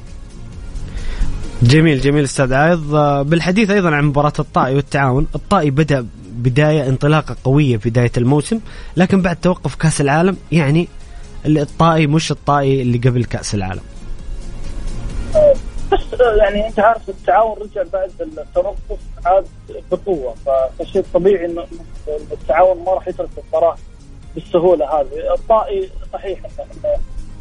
جميل 1.64 2.02
جميل 2.02 2.24
أستاذ 2.24 2.54
عايض. 2.54 2.96
آه، 2.96 3.22
بالحديث 3.22 3.70
أيضا 3.70 3.90
عن 3.96 4.06
مباراة 4.06 4.34
الطائي 4.40 4.76
والتعاون 4.76 5.28
الطائي 5.36 5.72
بدأ 5.72 6.08
بداية 6.30 6.90
انطلاقة 6.90 7.36
قوية 7.44 7.78
في 7.78 7.90
بداية 7.90 8.12
الموسم 8.18 8.60
لكن 8.98 9.22
بعد 9.22 9.36
توقف 9.36 9.76
كأس 9.76 10.02
العالم 10.02 10.38
يعني 10.52 10.88
الطائي 11.46 12.08
مش 12.08 12.32
الطائي 12.32 12.82
اللي 12.82 12.98
قبل 12.98 13.26
كأس 13.26 13.56
العالم. 13.56 13.82
بس 15.92 16.22
آه، 16.22 16.36
يعني 16.36 16.68
أنت 16.68 16.80
عارف 16.80 17.10
التعاون 17.10 17.58
رجع 17.62 17.84
بعد 17.94 18.12
التوقف 18.22 19.00
عاد 19.26 19.46
بقوة 19.92 20.36
فشيء 20.80 21.04
طبيعي 21.14 21.46
إنه 21.46 21.66
التعاون 22.32 22.84
ما 22.86 22.94
راح 22.94 23.08
يترك 23.08 23.30
المباراه 23.38 23.76
بالسهولة 24.36 24.86
هذه، 24.86 25.34
الطائي 25.36 25.90
صحيح 26.14 26.40
إنه 26.40 26.98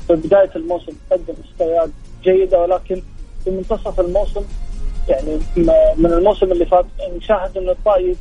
في 0.06 0.14
بداية 0.14 0.50
الموسم 0.56 0.92
قدم 1.10 1.34
مستويات 1.44 1.90
جيدة 2.24 2.60
ولكن 2.60 3.02
في 3.44 3.50
منتصف 3.50 4.00
الموسم 4.00 4.42
يعني 5.08 5.38
من 5.96 6.12
الموسم 6.12 6.52
اللي 6.52 6.66
فات 6.66 6.84
نشاهد 7.16 7.56
إن 7.58 7.68
الطائي 7.68 8.16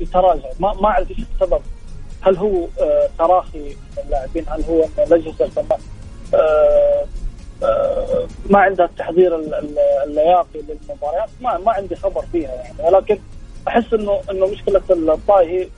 يتراجع. 0.00 0.48
ما 0.60 0.72
ما 0.74 0.88
أعرف 0.88 1.10
إيش 1.10 1.18
السبب. 1.18 1.60
هل 2.20 2.36
هو 2.36 2.66
آه، 2.80 3.08
تراخي 3.18 3.76
اللاعبين؟ 4.04 4.44
هل 4.48 4.62
هو 4.64 4.84
ان 4.98 5.78
آه، 6.34 7.04
آه، 7.62 8.26
ما 8.50 8.58
عندها 8.58 8.86
التحضير 8.86 9.36
ال- 9.36 9.54
ال- 9.54 9.78
اللياقي 10.06 10.60
للمباريات. 10.68 11.28
ما 11.40 11.58
ما 11.58 11.72
عندي 11.72 11.96
خبر 11.96 12.24
فيها 12.32 12.54
يعني. 12.54 12.74
ولكن 12.82 13.18
أحس 13.68 13.94
انه 13.94 14.20
إنه 14.30 14.46
مشكلة 14.46 14.82
الطائي 14.90 15.68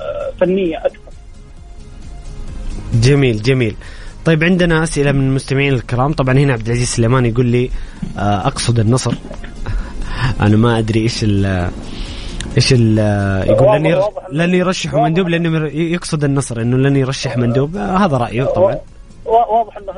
آه، 0.00 0.30
فنية 0.40 0.78
أكثر. 0.86 1.12
جميل 2.94 3.42
جميل. 3.42 3.76
طيب 4.26 4.44
عندنا 4.44 4.82
أسئلة 4.82 5.12
من 5.12 5.20
المستمعين 5.28 5.72
الكرام. 5.72 6.12
طبعا 6.12 6.34
هنا 6.38 6.52
عبد 6.52 6.66
العزيز 6.66 6.88
سليمان 6.88 7.26
يقول 7.26 7.46
لي 7.46 7.70
آه، 8.18 8.46
أقصد 8.46 8.78
النصر. 8.78 9.14
أنا 10.40 10.56
ما 10.56 10.78
أدري 10.78 11.00
إيش 11.00 11.24
ال 11.24 11.70
إيش 12.56 12.72
ال 12.72 12.98
يقول 13.48 13.82
لن 13.82 14.00
لن 14.32 14.54
يرشحوا 14.54 15.00
مندوب 15.00 15.28
لأنه 15.28 15.66
يقصد 15.68 16.24
النصر 16.24 16.60
إنه 16.60 16.76
لن 16.76 16.96
يرشح 16.96 17.36
مندوب. 17.36 17.76
آه، 17.76 17.96
هذا 17.96 18.16
رأيه 18.16 18.44
طبعا. 18.44 18.76
وا- 19.24 19.46
واضح 19.46 19.76
إنه 19.76 19.92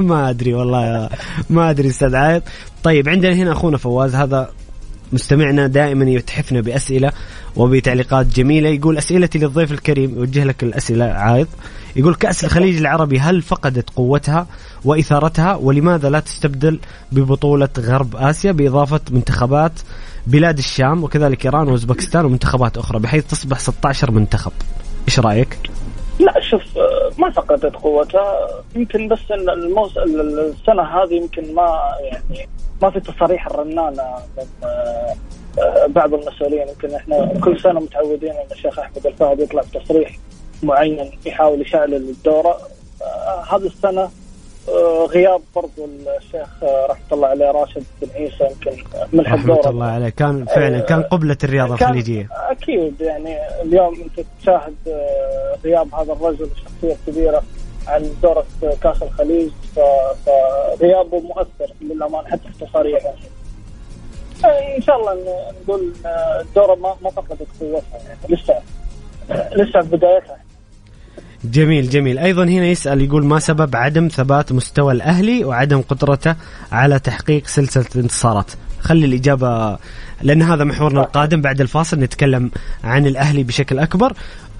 ما 0.08 0.30
أدري 0.30 0.54
والله 0.54 1.08
ما 1.50 1.70
أدري 1.70 1.88
أستاذ 1.88 2.16
عايض 2.16 2.42
طيب 2.82 3.08
عندنا 3.08 3.32
هنا 3.32 3.52
أخونا 3.52 3.76
فواز. 3.78 4.14
هذا 4.14 4.50
مستمعنا 5.12 5.66
دائما 5.66 6.10
يتحفنا 6.10 6.60
بأسئلة 6.60 7.12
وبتعليقات 7.56 8.26
جميلة. 8.26 8.68
يقول 8.68 8.98
أسئلتي 8.98 9.38
للضيف 9.38 9.72
الكريم 9.72 10.14
يوجه 10.16 10.44
لك 10.44 10.62
الأسئلة 10.62 11.04
عايض. 11.04 11.46
يقول 11.96 12.14
كأس 12.14 12.44
الخليج 12.44 12.76
العربي 12.76 13.18
هل 13.18 13.42
فقدت 13.42 13.90
قوتها 13.90 14.46
وإثارتها؟ 14.84 15.56
ولماذا 15.56 16.10
لا 16.10 16.20
تستبدل 16.20 16.80
ببطولة 17.12 17.68
غرب 17.78 18.16
آسيا 18.16 18.52
بإضافة 18.52 19.00
منتخبات 19.10 19.72
بلاد 20.26 20.58
الشام 20.58 21.04
وكذلك 21.04 21.44
إيران 21.44 21.68
وأوزبكستان 21.68 22.24
ومنتخبات 22.24 22.78
أخرى 22.78 22.98
بحيث 22.98 23.26
تصبح 23.26 23.58
16 23.58 24.10
منتخب؟ 24.10 24.52
إيش 25.08 25.20
رأيك؟ 25.20 25.58
لا 26.20 26.40
شوف 26.50 26.62
ما 27.18 27.30
فقدت 27.30 27.76
قوتها. 27.76 28.48
يمكن 28.76 29.08
بس 29.08 29.18
السنة 29.30 30.82
هذه 30.82 31.14
يمكن 31.14 31.54
ما 31.54 31.80
يعني 32.02 32.48
ما 32.82 32.90
في 32.90 33.00
تصاريح 33.00 33.46
الرنانه 33.46 34.04
من 34.38 34.44
آه، 34.64 35.14
آه، 35.58 35.86
بعض 35.86 36.14
المسؤولين 36.14 36.68
يمكن 36.68 36.94
إحنا 36.94 37.40
كل 37.44 37.60
سنة 37.60 37.80
متعودين 37.80 38.30
إن 38.30 38.46
الشيخ 38.52 38.78
أحمد 38.78 39.06
الفهد 39.06 39.40
يطلع 39.40 39.62
بتصريح 39.62 40.18
معين 40.62 41.10
يحاول 41.26 41.60
يشعل 41.60 41.94
الدورة. 41.94 42.56
آه، 43.02 43.44
هذه 43.56 43.66
السنة 43.66 44.08
آه، 44.68 45.06
غياب 45.10 45.40
برضو 45.56 45.88
الشيخ 46.18 46.48
آه، 46.62 46.86
رحمة 46.90 47.04
الله 47.12 47.28
عليه 47.28 47.50
راشد 47.50 47.82
بن 48.02 48.08
عيسى 48.14 48.44
يمكن 48.44 48.82
ملح 49.12 49.32
رحمة 49.32 49.54
الدورة. 49.54 49.70
الله 49.70 49.86
عليه. 49.86 50.08
كان 50.08 50.44
فعلا 50.44 50.80
كان 50.80 51.02
قبلة 51.02 51.36
الرياضة 51.44 51.74
الخليجية. 51.74 52.28
أكيد 52.50 53.00
يعني 53.00 53.36
اليوم 53.62 53.94
أنت 53.94 54.26
تشاهد 54.42 54.74
آه، 54.88 55.56
غياب 55.64 55.94
هذا 55.94 56.12
الرجل 56.12 56.48
الشخصيه 56.56 56.96
الكبيره 57.08 57.42
عن 57.86 58.14
دوره 58.22 58.46
كاس 58.82 59.02
الخليج 59.02 59.50
فغيابه 60.26 61.20
مؤثر 61.20 61.72
للأمانة 61.80 62.28
حتى 62.28 62.48
في 62.52 62.66
تصاريحه 62.66 63.14
آه، 64.44 64.76
إن 64.76 64.82
شاء 64.82 64.96
الله 64.96 65.52
نقول 65.62 65.92
آه، 66.06 66.40
الدورة 66.40 66.74
ما 66.74 66.96
ما 67.02 67.10
فقدت 67.10 67.46
قوتها 67.60 67.98
يعني 68.06 68.18
لسه 68.28 68.62
لسه 69.30 69.80
بدايتها. 69.80 70.38
جميل 71.44 71.88
جميل. 71.90 72.18
أيضا 72.18 72.44
هنا 72.44 72.66
يسأل 72.66 73.00
يقول 73.00 73.26
ما 73.26 73.38
سبب 73.38 73.76
عدم 73.76 74.08
ثبات 74.08 74.52
مستوى 74.52 74.92
الأهلي 74.92 75.44
وعدم 75.44 75.80
قدرته 75.80 76.34
على 76.72 76.98
تحقيق 76.98 77.46
سلسلة 77.46 77.86
الانتصارات؟ 77.94 78.50
خلي 78.80 79.06
الإجابة 79.06 79.78
لأن 80.22 80.42
هذا 80.42 80.64
محورنا 80.64 81.00
القادم 81.00 81.40
بعد 81.40 81.60
الفاصل 81.60 81.98
نتكلم 81.98 82.50
عن 82.84 83.06
الأهلي 83.06 83.42
بشكل 83.42 83.78
أكبر. 83.78 84.12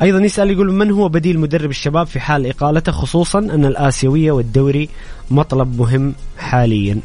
أيضا 0.02 0.18
يسأل 0.18 0.50
يقول 0.50 0.72
من 0.72 0.90
هو 0.90 1.08
بديل 1.08 1.38
مدرب 1.38 1.70
الشباب 1.70 2.06
في 2.06 2.20
حال 2.20 2.46
إقالته 2.46 2.92
خصوصا 2.92 3.38
أن 3.38 3.64
الآسيوية 3.64 4.32
والدوري 4.32 4.88
مطلب 5.30 5.78
مهم 5.78 6.14
حاليا. 6.38 7.00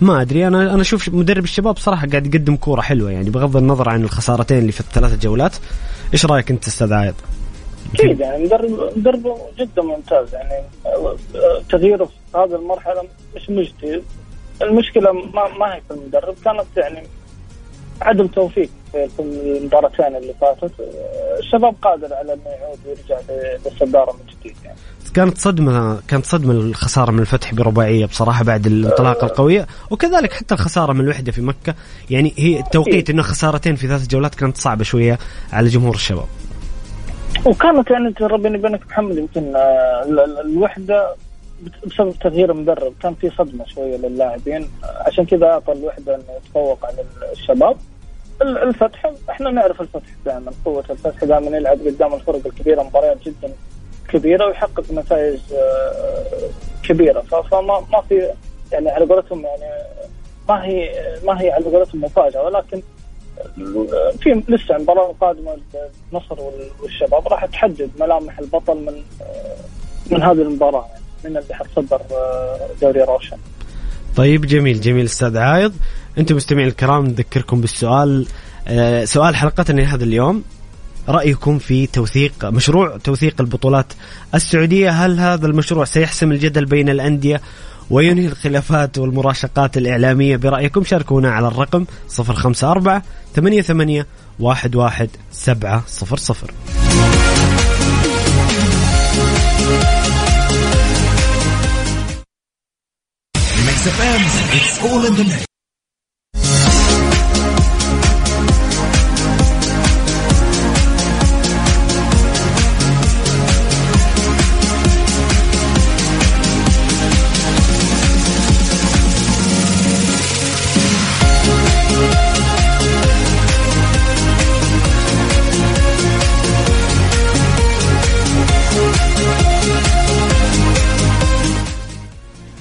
ما 0.00 0.22
أدري 0.22 0.46
أنا 0.46 0.74
أنا 0.74 0.80
أشوف 0.80 1.08
مدرب 1.08 1.44
الشباب 1.44 1.78
صراحة 1.78 2.06
قاعد 2.06 2.34
يقدم 2.34 2.56
كورة 2.56 2.80
حلوة 2.80 3.10
يعني 3.10 3.30
بغض 3.30 3.56
النظر 3.56 3.88
عن 3.88 4.02
الخسارتين 4.02 4.58
اللي 4.58 4.72
في 4.72 4.80
الثلاث 4.80 5.18
جولات. 5.22 5.56
إيش 6.12 6.26
رأيك 6.26 6.50
أنت 6.50 6.66
أستاذ 6.66 6.92
عايض؟ 6.92 7.14
أكيد 7.94 8.20
يعني 8.20 8.44
مدرب 8.44 8.90
مدربه 8.96 9.38
جدا 9.58 9.82
ممتاز. 9.82 10.34
يعني 10.34 10.64
آه، 10.86 11.16
تغييره 11.70 12.04
في 12.04 12.38
هذه 12.38 12.54
المرحلة 12.54 13.02
مش 13.36 13.50
مجدي 13.50 14.02
المشكلة 14.62 15.12
ما 15.12 15.48
ما 15.58 15.74
هي 15.74 15.80
في 15.88 15.94
المدرب. 15.94 16.34
كانت 16.44 16.66
يعني 16.76 17.02
عدم 18.02 18.26
توفيق 18.26 18.68
في 18.92 19.20
المباراتين 19.20 20.16
اللي 20.16 20.34
فاتت. 20.40 20.80
آه، 20.80 21.38
الشباب 21.38 21.74
قادر 21.82 22.14
على 22.14 22.32
إنه 22.32 22.50
يعود 22.50 22.78
ويرجع 22.86 23.18
للصدارة 23.66 24.12
من 24.12 24.34
جديد 24.34 24.56
يعني. 24.64 24.78
كانت 25.14 25.38
صدمة 25.38 26.00
كانت 26.08 26.26
صدمة 26.26 26.52
الخسارة 26.52 27.10
من 27.10 27.18
الفتح 27.18 27.54
برباعية 27.54 28.06
بصراحة 28.06 28.44
بعد 28.44 28.66
الانطلاقة 28.66 29.26
القوية. 29.26 29.66
وكذلك 29.90 30.32
حتى 30.32 30.54
الخسارة 30.54 30.92
من 30.92 31.00
الوحدة 31.00 31.32
في 31.32 31.40
مكة. 31.40 31.74
يعني 32.10 32.34
هي 32.36 32.60
التوقيت 32.60 33.10
إنه 33.10 33.22
خسارتين 33.22 33.76
في 33.76 33.86
ثلاث 33.88 34.06
جولات 34.06 34.34
كانت 34.34 34.56
صعبة 34.56 34.84
شوية 34.84 35.18
على 35.52 35.68
جمهور 35.68 35.94
الشباب. 35.94 36.26
وكانت 37.46 37.90
يعني 37.90 38.12
ترى 38.12 38.38
بيني 38.38 38.58
وبينك 38.58 38.86
محمد 38.86 39.16
يمكن 39.18 39.56
آه، 39.56 40.02
ال- 40.02 40.20
ال- 40.20 40.40
الوحدة 40.40 41.14
بسبب 41.86 42.12
تغيير 42.20 42.50
المدرب 42.50 42.92
كان 43.02 43.14
في 43.14 43.30
صدمة 43.30 43.64
شوية 43.66 43.96
للاعبين. 43.96 44.70
عشان 45.06 45.24
كذا 45.26 45.46
أعطى 45.46 45.72
الوحدة 45.72 46.14
إنه 46.14 46.24
يتفوق 46.36 46.86
على 46.86 46.96
الشباب. 47.32 47.76
ال- 48.42 48.58
الفتح 48.58 49.12
إحنا 49.30 49.50
نعرف 49.50 49.80
الفتح 49.80 50.08
دائما 50.24 50.52
قوة 50.64 50.84
الفتح 50.90 51.24
دائما 51.24 51.56
يلعب 51.56 51.78
قدام 51.80 52.14
الفرق 52.14 52.46
الكبيرة 52.46 52.82
مباريات 52.82 53.22
جدا 53.22 53.52
كبيرة 54.08 54.46
ويحقق 54.46 54.84
نتائج 54.92 55.40
آه، 55.54 56.24
كبيرة. 56.88 57.20
فما 57.20 57.62
ما 57.92 58.00
في 58.08 58.28
يعني 58.72 58.90
على 58.90 59.04
قولتهم 59.04 59.44
يعني 59.46 59.64
ما 60.48 60.64
هي 60.64 60.90
ما 61.24 61.40
هي 61.40 61.50
على 61.50 61.64
قولتهم 61.64 62.00
مفاجأة 62.00 62.42
ولكن 62.42 62.82
في 64.20 64.42
لسه 64.48 64.76
المباراة 64.76 65.10
القادمة 65.10 65.56
النصر 66.12 66.40
وال- 66.40 66.70
والشباب 66.82 67.28
راح 67.28 67.44
تحدد 67.44 67.90
ملامح 68.00 68.38
البطل 68.38 68.74
من 68.76 69.02
من 70.10 70.22
هذه 70.22 70.42
المباراة 70.42 70.86
يعني 70.88 71.34
من 71.34 71.36
اللي 71.42 71.54
حتصدر 71.54 72.00
دوري 72.82 73.00
روشن. 73.02 73.36
طيب 74.16 74.46
جميل 74.46 74.80
جميل 74.80 75.04
أستاذ 75.04 75.36
عايض. 75.36 75.72
أنتم 76.18 76.36
مستمعين 76.36 76.68
الكرام 76.68 77.06
نذكركم 77.06 77.60
بالسؤال 77.60 78.26
آه، 78.68 79.04
سؤال 79.04 79.36
حلقتنا 79.36 79.80
لهذا 79.80 80.04
اليوم. 80.04 80.44
رأيكم 81.08 81.58
في 81.58 81.86
توثيق 81.86 82.44
مشروع 82.44 82.96
توثيق 82.96 83.34
البطولات 83.40 83.86
السعودية؟ 84.34 84.90
هل 84.90 85.20
هذا 85.20 85.46
المشروع 85.46 85.84
سيحسم 85.84 86.32
الجدل 86.32 86.64
بين 86.64 86.88
الأندية 86.88 87.40
وينهي 87.90 88.26
الخلافات 88.26 88.98
والمراشقات 88.98 89.76
الإعلامية 89.76 90.36
برأيكم 90.36 90.84
شاركونا 90.84 91.30
على 91.30 91.48
الرقم 91.48 91.84
054 92.18 93.02
88 93.34 94.04
11700 94.40 96.50
Mix 103.66 103.86
FM, 103.86 104.22
it's 104.56 104.82
all 104.84 105.04
in 105.06 105.14
the. 105.14 105.49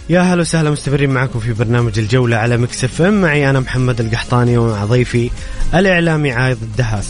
يا 0.09 0.21
هلا 0.21 0.41
وسهلا 0.41 0.71
مستمرين 0.71 1.09
معكم 1.09 1.39
في 1.39 1.53
برنامج 1.53 1.99
الجولة 1.99 2.37
على 2.37 2.57
Mix 2.57 2.83
FM. 2.83 3.21
معي 3.21 3.49
أنا 3.49 3.59
محمد 3.59 4.01
القحطاني 4.01 4.57
ومع 4.57 4.85
ضيفي 4.85 5.29
الإعلامي 5.73 6.31
عايض 6.31 6.57
الدهاس. 6.61 7.07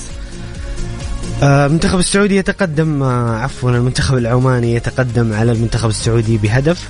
آه، 1.43 1.65
المنتخب 1.65 1.99
السعودي 1.99 2.35
يتقدم 2.35 3.03
آه، 3.03 3.37
عفوا 3.37 3.71
المنتخب 3.71 4.17
العماني 4.17 4.75
يتقدم 4.75 5.33
على 5.33 5.51
المنتخب 5.51 5.89
السعودي 5.89 6.37
بهدف 6.37 6.89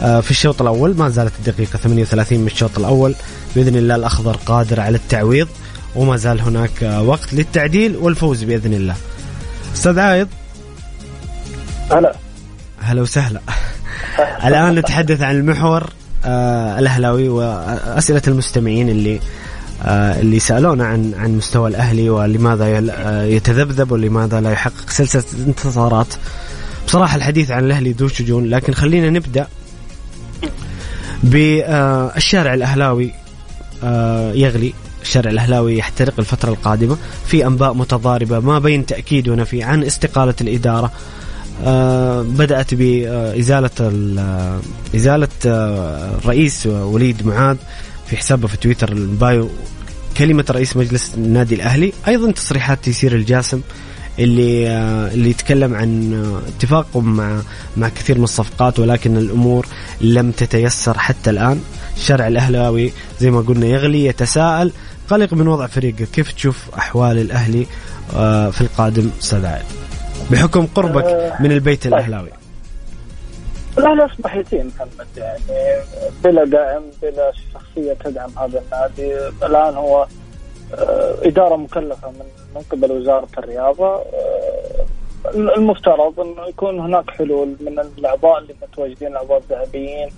آه، 0.00 0.20
في 0.20 0.30
الشوط 0.30 0.62
الأول. 0.62 0.96
ما 0.96 1.08
زالت 1.08 1.32
الدقيقة 1.38 1.76
38 1.76 2.40
من 2.40 2.46
الشوط 2.46 2.78
الأول. 2.78 3.14
بإذن 3.56 3.76
الله 3.76 3.94
الأخضر 3.94 4.36
قادر 4.36 4.80
على 4.80 4.96
التعويض 4.96 5.48
وما 5.96 6.16
زال 6.16 6.40
هناك 6.40 7.00
وقت 7.04 7.34
للتعديل 7.34 7.96
والفوز 7.96 8.44
بإذن 8.44 8.74
الله. 8.74 8.96
أستاذ 9.74 9.98
عايض. 9.98 10.28
هلا. 11.90 12.16
هلا 12.80 13.02
وسهلا. 13.02 13.40
الآن 14.44 14.74
نتحدث 14.74 15.22
عن 15.22 15.36
المحور 15.36 15.90
آه 16.24 16.78
الأهلاوي 16.78 17.28
وأسئلة 17.28 18.22
المستمعين 18.28 18.88
اللي 18.88 19.20
آه 19.84 20.20
اللي 20.20 20.38
سألونا 20.38 20.86
عن 20.86 21.14
عن 21.18 21.36
مستوى 21.36 21.70
الأهلي 21.70 22.10
ولماذا 22.10 22.92
آه 22.92 23.22
يتذبذب 23.24 23.92
ولماذا 23.92 24.40
لا 24.40 24.50
يحقق 24.50 24.90
سلسلة 24.90 25.24
انتصارات 25.46 26.06
بصراحة 26.86 27.16
الحديث 27.16 27.50
عن 27.50 27.64
الأهلي 27.64 27.92
ذو 27.92 28.08
شجون 28.08 28.44
لكن 28.46 28.74
خلينا 28.74 29.10
نبدأ 29.10 29.46
بالشارع 31.22 32.54
الأهلاوي 32.54 33.12
آه 33.84 34.32
يغلي. 34.32 34.72
الشارع 35.02 35.30
الأهلاوي 35.30 35.78
يحترق 35.78 36.14
الفترة 36.18 36.50
القادمة 36.50 36.96
في 37.26 37.46
أنباء 37.46 37.74
متضاربة 37.74 38.40
ما 38.40 38.58
بين 38.58 38.86
تأكيد 38.86 39.28
ونفي 39.28 39.62
عن 39.62 39.82
استقالة 39.84 40.34
الإدارة. 40.40 40.92
آه، 41.64 42.22
بدأت 42.22 42.74
بإزالة 42.74 43.70
ال- 43.80 44.60
إزالة 44.96 45.28
آه، 45.46 46.18
الرئيس 46.18 46.66
وليد 46.66 47.26
معاذ 47.26 47.56
في 48.06 48.16
حسابه 48.16 48.48
في 48.48 48.56
تويتر 48.56 48.92
البايو. 48.92 49.48
كلمة 50.16 50.44
رئيس 50.50 50.76
مجلس 50.76 51.14
النادي 51.14 51.54
الأهلي 51.54 51.92
أيضا 52.08 52.30
تصريحات 52.30 52.78
تيسير 52.82 53.14
الجاسم 53.14 53.60
اللي 54.18 54.68
آه، 54.68 55.12
اللي 55.14 55.30
يتكلم 55.30 55.74
عن 55.74 56.14
اتفاقهم 56.46 57.16
مع 57.16 57.40
مع 57.76 57.88
كثير 57.88 58.18
من 58.18 58.24
الصفقات 58.24 58.78
ولكن 58.78 59.16
الأمور 59.16 59.66
لم 60.00 60.30
تتيسر 60.30 60.98
حتى 60.98 61.30
الآن. 61.30 61.60
الشارع 61.96 62.26
الأهلاوي 62.28 62.92
زي 63.20 63.30
ما 63.30 63.40
قلنا 63.40 63.66
يغلي 63.66 64.04
يتساءل. 64.04 64.72
قلق 65.10 65.32
من 65.34 65.48
وضع 65.48 65.66
فريقه 65.66 66.06
كيف 66.12 66.32
تشوف 66.32 66.56
أحوال 66.78 67.18
الأهلي 67.18 67.66
في 68.52 68.60
القادم 68.60 69.10
أستاذ 69.22 69.44
بحكم 70.30 70.66
قربك 70.66 71.32
من 71.40 71.52
البيت 71.52 71.86
الأهلاوي. 71.86 72.28
الاهلي 73.78 74.04
اصبح 74.04 74.36
يتيم 74.36 74.72
محمد. 74.76 75.06
يعني 75.16 75.80
بلا 76.24 76.44
داعم 76.44 76.82
بلا 77.02 77.32
شخصية 77.54 77.92
تدعم 77.92 78.30
هذا 78.38 78.62
النادي 78.64 79.28
الآن 79.46 79.74
هو 79.74 80.06
آه، 80.74 81.14
إدارة 81.22 81.56
مكلفة 81.56 82.10
من 82.10 82.26
من 82.54 82.60
قبل 82.70 82.92
وزارة 82.92 83.28
الرياضة. 83.38 83.94
آه، 83.94 84.84
المفترض 85.34 86.20
إنه 86.20 86.46
يكون 86.48 86.80
هناك 86.80 87.10
حلول 87.10 87.56
من 87.60 87.78
الأعضاء 87.78 88.38
اللي 88.38 88.54
متواجدين 88.62 89.08
الأعضاء 89.08 89.38
الذهبيين 89.38 90.08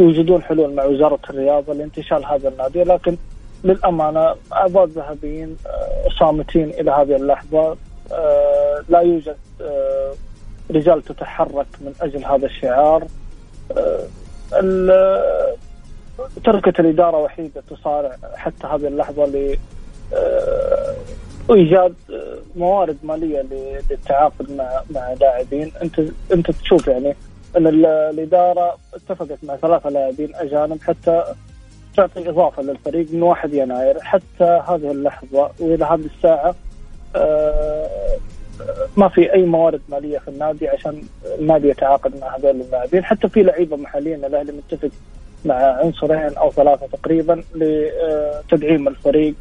يوجدون 0.00 0.42
حلول 0.42 0.74
مع 0.74 0.84
وزارة 0.84 1.20
الرياضة 1.30 1.72
لانتشال 1.72 2.24
هذا 2.26 2.48
النادي. 2.48 2.82
لكن 2.82 3.16
للأمانة 3.64 4.34
أعضاء 4.52 4.84
الذهبيين 4.84 5.56
آه، 5.66 6.08
صامتين 6.20 6.70
إلى 6.70 6.90
هذه 6.90 7.16
اللحظة. 7.16 7.76
لا 8.88 9.00
يوجد 9.00 9.36
رجال 10.70 11.02
تتحرك 11.02 11.66
من 11.80 11.92
أجل 12.00 12.24
هذا 12.24 12.46
الشعار. 12.46 13.06
آه، 13.78 13.98
تركت 16.44 16.80
الإدارة 16.80 17.16
وحيدة 17.16 17.62
تصارع 17.70 18.16
حتى 18.34 18.66
هذه 18.66 18.86
اللحظة 18.86 19.24
ل 19.26 19.56
آه، 20.14 20.94
إيجاد 21.50 21.94
آه، 22.10 22.38
موارد 22.56 22.96
مالية 23.02 23.44
للتعاقد 23.90 24.52
مع 24.52 24.82
مع 24.90 25.12
لاعبين. 25.20 25.72
انت 25.82 26.00
أنت 26.32 26.50
تشوف 26.50 26.86
يعني 26.88 27.16
أن 27.56 27.66
ال- 27.66 27.86
الإدارة 27.86 28.76
اتفقت 28.94 29.38
مع 29.42 29.56
ثلاثة 29.56 29.90
لاعبين 29.90 30.34
أجانب 30.34 30.82
حتى 30.82 31.24
تعطي 31.96 32.28
إضافة 32.28 32.62
للفريق 32.62 33.06
من 33.12 33.22
1 33.22 33.54
يناير. 33.54 34.00
حتى 34.00 34.44
هذه 34.68 34.90
اللحظة 34.90 35.50
وإلى 35.60 35.84
هذه 35.84 36.08
الساعة 36.16 36.54
آه، 37.16 37.88
ما 38.96 39.08
في 39.08 39.32
أي 39.32 39.42
موارد 39.42 39.80
مالية 39.88 40.18
في 40.18 40.28
النادي 40.28 40.68
عشان 40.68 41.02
النادي 41.38 41.68
يتعاقد 41.68 42.20
مع 42.20 42.36
هذول 42.36 42.60
اللاعبين. 42.60 43.04
حتى 43.04 43.28
في 43.28 43.42
لعيبة 43.42 43.76
محليين 43.76 44.24
الأهلي 44.24 44.52
متفق 44.52 44.90
مع 45.44 45.54
عنصرين 45.54 46.36
أو 46.36 46.50
ثلاثة 46.50 46.86
تقريبا 46.86 47.42
لتدعيم 47.54 48.88
الفريق 48.88 49.34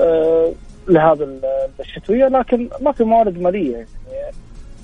آه، 0.00 0.52
لهذا 0.88 1.28
الشتوية. 1.80 2.28
لكن 2.28 2.68
ما 2.80 2.92
في 2.92 3.04
موارد 3.04 3.40
مالية 3.40 3.72
يعني. 3.72 3.88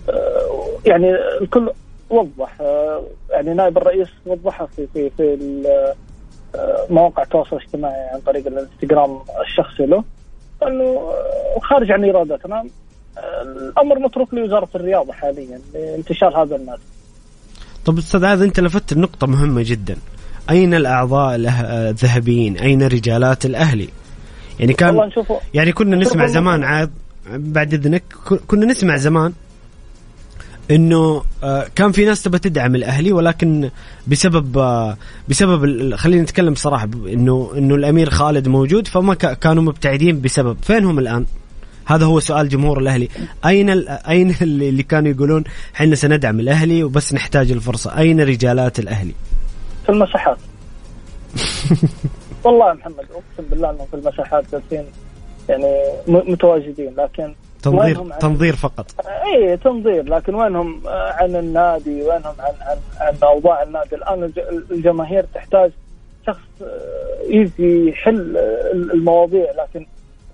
آه، 0.08 0.68
يعني 0.86 1.14
الكل 1.40 1.70
وضح 2.10 2.60
آه، 2.60 3.02
يعني 3.30 3.54
نائب 3.54 3.78
الرئيس 3.78 4.08
وضحها 4.26 4.66
في 4.66 4.86
في 4.86 5.10
في 5.10 5.36
مواقع 6.90 7.22
التواصل 7.22 7.56
الاجتماعي 7.56 8.08
عن 8.08 8.20
طريق 8.20 8.46
الانستغرام 8.46 9.18
الشخصي 9.40 9.86
له 9.86 10.04
إنه 10.62 11.12
خارج 11.62 11.92
عن 11.92 12.04
ارادتنا 12.04 12.64
الأمر 13.18 13.98
متروك 13.98 14.34
لوزارة 14.34 14.68
الرياضة 14.74 15.12
حاليا 15.12 15.60
لانتشال 15.74 16.36
هذا 16.36 16.56
النادي. 16.56 16.82
طب 17.84 17.98
أستاذ 17.98 18.24
عاد 18.24 18.42
أنت 18.42 18.60
لفت 18.60 18.94
نقطة 18.94 19.26
مهمة 19.26 19.62
جدا 19.66 19.96
أين 20.50 20.74
الأعضاء 20.74 21.36
الذهبيين 21.36 22.56
أين 22.56 22.82
رجالات 22.82 23.46
الأهلي 23.46 23.88
يعني 24.60 24.72
كان 24.72 25.10
يعني 25.54 25.72
كنا 25.72 25.96
نسمع. 25.96 26.26
زمان 26.26 26.64
عاد 26.64 26.90
بعد 27.30 27.74
إذنك 27.74 28.02
كنا 28.46 28.66
نسمع 28.66 28.96
زمان 28.96 29.32
إنه 30.70 31.22
آه، 31.42 31.66
كان 31.74 31.92
في 31.92 32.04
ناس 32.04 32.22
تبى 32.22 32.38
تدعم 32.38 32.74
الأهلي 32.74 33.12
ولكن 33.12 33.70
بسبب 34.06 34.58
آه، 34.58 34.96
بسبب 35.28 35.94
خلينا 35.94 36.22
نتكلم 36.22 36.52
بصراحه 36.52 36.84
انه 37.06 37.50
إنه 37.56 37.74
الأمير 37.74 38.10
خالد 38.10 38.48
موجود 38.48 38.86
فما 38.88 39.14
كا- 39.14 39.32
كانوا 39.34 39.62
مبتعدين 39.62 40.20
بسبب 40.20 40.56
فين 40.62 40.84
هم 40.84 40.98
الآن؟ 40.98 41.26
هذا 41.90 42.04
هو 42.06 42.20
سؤال 42.20 42.48
جمهور 42.48 42.78
الأهلي. 42.78 43.08
أين 43.46 43.70
أين 43.88 44.34
اللي 44.42 44.82
كانوا 44.82 45.10
يقولون 45.12 45.44
إحنا 45.74 45.94
سندعم 45.94 46.40
الأهلي 46.40 46.82
وبس 46.84 47.14
نحتاج 47.14 47.50
الفرصة 47.52 47.98
أين 47.98 48.20
رجالات 48.20 48.78
الأهلي؟ 48.78 49.12
في 49.84 49.88
المساحات. 49.92 50.36
والله 52.44 52.68
يا 52.68 52.74
محمد 52.74 52.94
أقسم 53.10 53.50
بالله 53.50 53.70
إنهم 53.70 53.86
في 53.86 53.94
المساحات 53.94 54.44
جالسين 54.52 54.84
يعني 55.48 55.74
متواجدين 56.06 56.94
لكن 56.98 57.34
تنظير 57.62 58.02
تنظير 58.20 58.56
فقط. 58.56 58.86
اي 59.24 59.56
تنظير 59.56 60.02
لكن 60.04 60.34
وينهم 60.34 60.80
عن 60.86 61.36
النادي 61.36 62.02
وينهم 62.02 62.34
عن 62.38 62.52
عن 62.60 62.76
عن 63.00 63.14
أوضاع 63.22 63.62
النادي؟ 63.62 63.94
الآن 63.96 64.24
الج- 64.24 64.70
الجماهير 64.70 65.26
تحتاج 65.34 65.70
شخص 66.26 66.38
آه، 66.62 66.66
يجي 67.30 67.88
يحل 67.88 68.36
آه، 68.36 68.72
المواضيع 68.72 69.46
لكن 69.58 69.86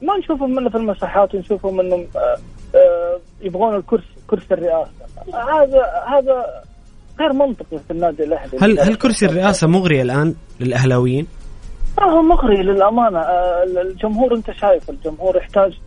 ما 0.03 0.19
نشوفهم 0.19 0.59
الا 0.59 0.71
في 0.71 0.77
المساحات 0.77 1.35
ونشوفهم 1.35 1.81
إنهم 1.81 2.07
آه، 2.17 2.37
آه، 2.75 3.19
يبغون 3.41 3.77
الكرسي 3.77 4.05
كرسي 4.27 4.55
الرئاسة. 4.55 4.91
هذا 5.35 5.83
هذا 6.09 6.63
غير 7.21 7.33
منطقي 7.33 7.79
في 7.79 7.91
النادي 7.91 8.25
الأهلي. 8.25 8.59
هل 8.61 8.81
هل 8.81 8.95
كرسي 8.97 9.27
الرئاسة 9.27 9.67
مغري 9.67 10.03
الآن 10.03 10.35
للأهلاويين؟ 10.61 11.27
ما 11.99 12.05
هو 12.05 12.23
مغري 12.23 12.63
للأمانة. 12.63 13.19
آه، 13.19 13.63
الجمهور 13.63 14.35
أنت 14.35 14.51
شايف 14.51 14.91
الجمهور 14.91 15.37
يحتاج 15.37 15.79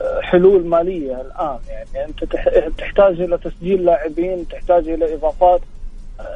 آه، 0.00 0.20
حلول 0.20 0.66
مالية 0.66 1.20
الآن. 1.20 1.58
يعني 1.68 2.08
أنت 2.08 2.24
تح- 2.24 2.68
تحتاج 2.78 3.20
إلى 3.20 3.38
تسجيل 3.38 3.84
لاعبين 3.84 4.48
تحتاج 4.48 4.88
إلى 4.88 5.14
إضافات. 5.14 5.60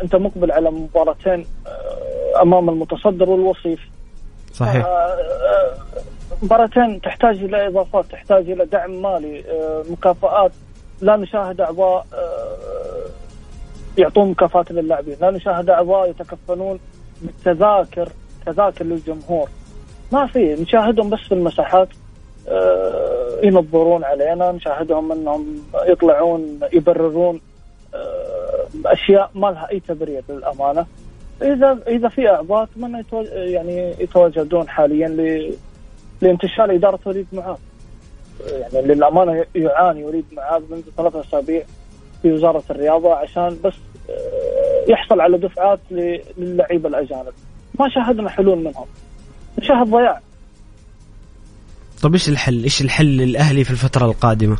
أنت 0.02 0.16
مقبل 0.16 0.52
على 0.52 0.70
مباراتين 0.70 1.46
آه، 1.66 2.42
أمام 2.42 2.68
المتصدر 2.70 3.30
والوصيف. 3.30 3.80
صحيح. 4.52 4.84
آه، 4.84 4.88
آه، 4.88 5.74
مباراتين 6.42 7.00
تحتاج 7.00 7.36
إلى 7.36 7.66
إضافات 7.66 8.04
تحتاج 8.04 8.50
إلى 8.50 8.64
دعم 8.64 9.02
مالي 9.02 9.44
آه، 9.50 9.84
مكافآت. 9.90 10.52
لا 11.00 11.16
نشاهد 11.16 11.60
أعضاء 11.60 12.06
آه، 12.14 13.06
يعطون 13.98 14.30
مكافآت 14.30 14.72
للاعبين. 14.72 15.16
لا 15.20 15.30
نشاهد 15.30 15.70
أعضاء 15.70 16.10
يتكفلون 16.10 16.78
بالتذاكر 17.22 18.08
تذاكر 18.46 18.84
للجمهور. 18.84 19.48
ما 20.12 20.26
في 20.26 20.54
نشاهدهم 20.54 21.10
بس 21.10 21.18
في 21.18 21.34
المساحات 21.34 21.88
آه، 22.48 23.38
ينظرون 23.42 24.04
علينا 24.04 24.52
نشاهدهم 24.52 25.12
إنهم 25.12 25.62
يطلعون 25.86 26.60
يبررون 26.72 27.40
أشياء 28.86 29.30
ما 29.34 29.46
لها 29.46 29.70
أي 29.70 29.80
تبرير 29.80 30.22
للأمانة. 30.28 30.86
إذا 31.42 31.78
إذا 31.88 32.08
في 32.08 32.28
أعضاء 32.28 32.62
أتمنى 32.62 33.04
يعني 33.52 33.94
يتواجدون 33.98 34.68
حاليا 34.68 35.08
لانتشال 36.24 36.70
إدارة 36.70 36.98
وليد 37.06 37.26
معاذ. 37.32 37.56
يعني 38.50 38.86
للأمانة 38.86 39.44
يعاني 39.54 40.04
وليد 40.04 40.24
معاذ 40.32 40.62
منذ 40.70 40.82
ثلاثة 40.96 41.20
أسابيع 41.20 41.62
في 42.22 42.32
وزارة 42.32 42.62
الرياضة 42.70 43.14
عشان 43.14 43.58
بس 43.64 43.74
آه، 44.10 44.84
يحصل 44.88 45.20
على 45.20 45.38
دفعات 45.38 45.80
للعيبة 46.38 46.88
الأجانب. 46.88 47.32
ما 47.80 47.88
شاهدنا 47.88 48.30
حلول 48.30 48.58
منهم. 48.58 48.86
نشاهد 49.58 49.90
ضياع. 49.90 50.20
طب 52.02 52.12
إيش 52.12 52.28
الحل؟ 52.28 52.64
إيش 52.64 52.82
الحل 52.82 53.06
للأهلي 53.06 53.64
في 53.64 53.70
الفترة 53.70 54.06
القادمة؟ 54.06 54.56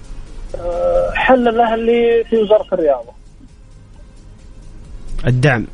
آه، 0.58 1.10
حل 1.14 1.48
الأهلي 1.48 2.24
في 2.24 2.36
وزارة 2.36 2.74
الرياضة. 2.74 3.12
الدعم. 5.26 5.66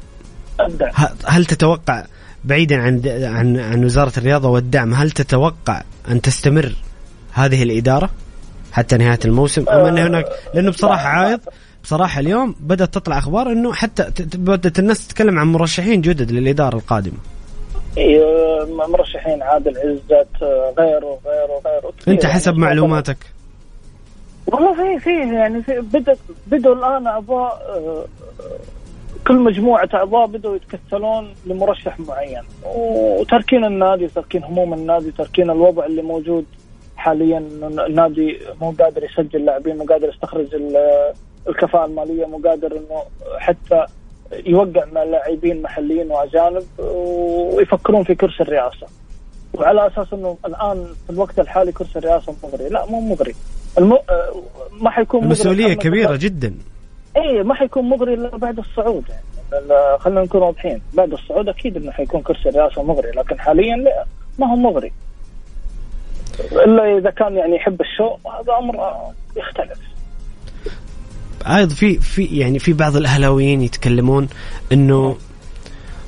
الدعم. 0.61 0.93
هل 1.27 1.45
تتوقع 1.45 2.05
بعيدا 2.45 2.77
عن 2.77 3.03
عن 3.07 3.59
عن 3.59 3.85
وزارة 3.85 4.13
الرياضة 4.19 4.49
والدعم 4.49 4.95
هل 4.95 5.11
تتوقع 5.11 5.83
أن 6.11 6.21
تستمر 6.21 6.73
هذه 7.33 7.63
الإدارة 7.63 8.11
حتى 8.73 8.97
نهاية 8.97 9.19
الموسم؟ 9.25 9.69
أم 9.69 9.87
أن 9.87 9.99
هناك 9.99 10.27
لأنه 10.55 10.71
بصراحة 10.71 11.09
عايض. 11.09 11.41
بصراحة 11.85 12.21
اليوم 12.21 12.55
بدأت 12.61 12.95
تطلع 12.95 13.19
أخبار 13.19 13.53
أنه 13.53 13.73
حتى 13.73 14.11
بدأت 14.35 14.79
الناس 14.79 15.09
تتكلم 15.09 15.39
عن 15.39 15.47
مرشحين 15.47 16.01
جدد 16.01 16.31
للإدارة 16.31 16.77
القادمة. 16.77 17.17
إيه، 17.97 18.21
مرشحين 18.89 19.43
عادل 19.43 19.79
عزت 19.79 20.43
غيره 20.79 21.19
غيره 21.27 21.61
غيره. 21.67 21.93
أنت 22.09 22.25
يعني. 22.25 22.35
حسب 22.35 22.57
معلوماتك. 22.57 23.17
والله 24.47 24.75
في 24.75 25.01
في 25.01 25.35
يعني 25.35 25.63
في 25.63 25.81
بدا 25.81 26.17
بدوا 26.47 26.75
الآن 26.75 27.07
اعضاء 27.07 27.63
آه، 27.69 28.05
كل 29.27 29.35
مجموعة 29.35 29.89
أعضاء 29.95 30.27
بدوا 30.27 30.57
يتكتلون 30.57 31.35
لمرشح 31.47 32.01
معين. 32.01 32.43
وتركين 32.77 33.65
النادي 33.65 34.09
تركين 34.09 34.45
هموم 34.45 34.75
النادي 34.75 35.11
تركين 35.11 35.51
الوضع 35.51 35.87
اللي 35.87 36.03
موجود 36.03 36.45
حاليا. 36.97 37.39
النادي 37.63 38.39
مو 38.61 38.71
قادر 38.71 39.05
يسجل 39.05 39.45
لاعبين 39.45 39.77
مو 39.77 39.85
قادر 39.85 40.09
يستخرج 40.09 40.55
ال- 40.55 41.13
الكفاءة 41.49 41.85
المالية 41.85 42.27
مو 42.27 42.41
قادر 42.49 42.73
إنه 42.73 43.03
حتى 43.39 43.85
يوقع 44.47 44.85
مع 44.93 45.03
لاعبين 45.03 45.63
محليين 45.63 46.11
وأجانب 46.11 46.63
ويفكرون 46.79 48.05
في 48.05 48.15
كرسي 48.15 48.43
الرئاسة. 48.43 48.87
وعلى 49.55 49.87
أساس 49.87 50.13
إنه 50.13 50.37
الآن 50.47 50.87
في 51.07 51.13
الوقت 51.13 51.39
الحالي 51.39 51.73
كرسي 51.73 51.99
الرئاسة 51.99 52.35
مغري. 52.45 52.69
لا 52.69 52.87
مو 52.87 53.01
مغري. 53.01 53.35
الم... 53.79 53.93
آه، 53.93 54.03
ما 54.81 54.91
حيكون 54.91 55.29
كبيرة 55.75 56.07
الله. 56.07 56.17
جدا. 56.17 56.55
اي 57.17 57.43
ما 57.43 57.55
حيكون 57.55 57.85
مغري 57.85 58.15
إلا 58.15 58.37
بعد 58.37 58.59
الصعود. 58.59 59.05
يعني 59.53 59.99
خلينا 59.99 60.23
نكون 60.23 60.43
واضحين. 60.43 60.81
بعد 60.95 61.13
الصعود 61.13 61.49
أكيد 61.49 61.77
إنه 61.77 61.91
حيكون 61.91 62.23
كرسي 62.23 62.49
الرئاسة 62.49 62.83
مغري 62.83 63.11
لكن 63.11 63.41
حاليا 63.41 63.77
لا 63.77 64.05
ما 64.39 64.53
هو 64.53 64.57
مغري. 64.57 64.93
إلا 66.53 66.99
إذا 66.99 67.11
كان 67.11 67.37
يعني 67.37 67.57
يحب 67.57 67.81
الشو 67.81 68.05
هذا 68.05 68.59
أمر 68.59 68.79
آه، 68.79 69.13
يختلف. 69.37 69.79
أيضا 71.47 71.75
في 71.75 71.99
في 71.99 72.25
يعني 72.25 72.59
في 72.59 72.73
بعض 72.73 72.97
الأهلاويين 72.97 73.63
يتكلمون 73.63 74.29
إنه 74.73 75.17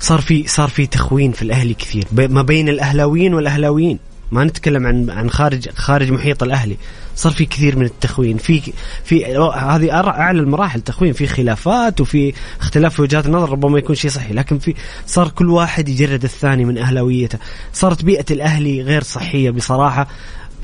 صار 0.00 0.20
في 0.20 0.46
صار 0.46 0.68
في 0.68 0.86
تخوين 0.86 1.32
في 1.32 1.42
الأهلي 1.42 1.74
كثير 1.74 2.04
ما 2.12 2.42
بين 2.42 2.68
الأهلاويين 2.68 3.34
والأهلاويين. 3.34 3.98
ما 4.32 4.44
نتكلم 4.44 4.86
عن 4.86 5.10
عن 5.10 5.30
خارج 5.30 5.68
خارج 5.68 6.12
محيط 6.12 6.42
الأهلي. 6.42 6.76
صار 7.16 7.32
في 7.32 7.46
كثير 7.46 7.76
من 7.76 7.84
التخوين. 7.84 8.36
في 8.36 8.72
في 9.04 9.24
هذه 9.56 9.90
أعلى 9.92 10.40
المراحل 10.40 10.80
تخوين. 10.80 11.12
في 11.12 11.26
خلافات 11.26 12.00
وفي 12.00 12.32
اختلاف 12.60 12.94
في 12.94 13.02
وجهات 13.02 13.26
النظر 13.26 13.50
ربما 13.50 13.78
يكون 13.78 13.96
شيء 13.96 14.10
صحي 14.10 14.34
لكن 14.34 14.58
في 14.58 14.74
صار 15.06 15.28
كل 15.28 15.50
واحد 15.50 15.88
يجرد 15.88 16.24
الثاني 16.24 16.64
من 16.64 16.78
أهلاويته. 16.78 17.38
صارت 17.72 18.04
بيئة 18.04 18.24
الأهلي 18.30 18.82
غير 18.82 19.02
صحية 19.02 19.50
بصراحة. 19.50 20.06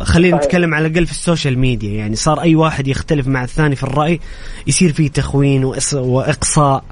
خلينا. 0.01 0.37
نتكلم 0.37 0.75
على 0.75 0.87
الأقل 0.87 1.07
في 1.07 1.13
ال 1.13 1.19
social 1.19 1.59
media. 1.59 1.93
يعني 1.99 2.17
صار 2.17 2.41
أي 2.41 2.55
واحد 2.55 2.89
يختلف 2.89 3.27
مع 3.27 3.45
الثاني 3.45 3.77
في 3.77 3.83
الرأي 3.83 4.21
يصير 4.67 4.93
فيه 4.93 5.09
تخوين 5.11 5.65
وإقصاء. 5.95 6.85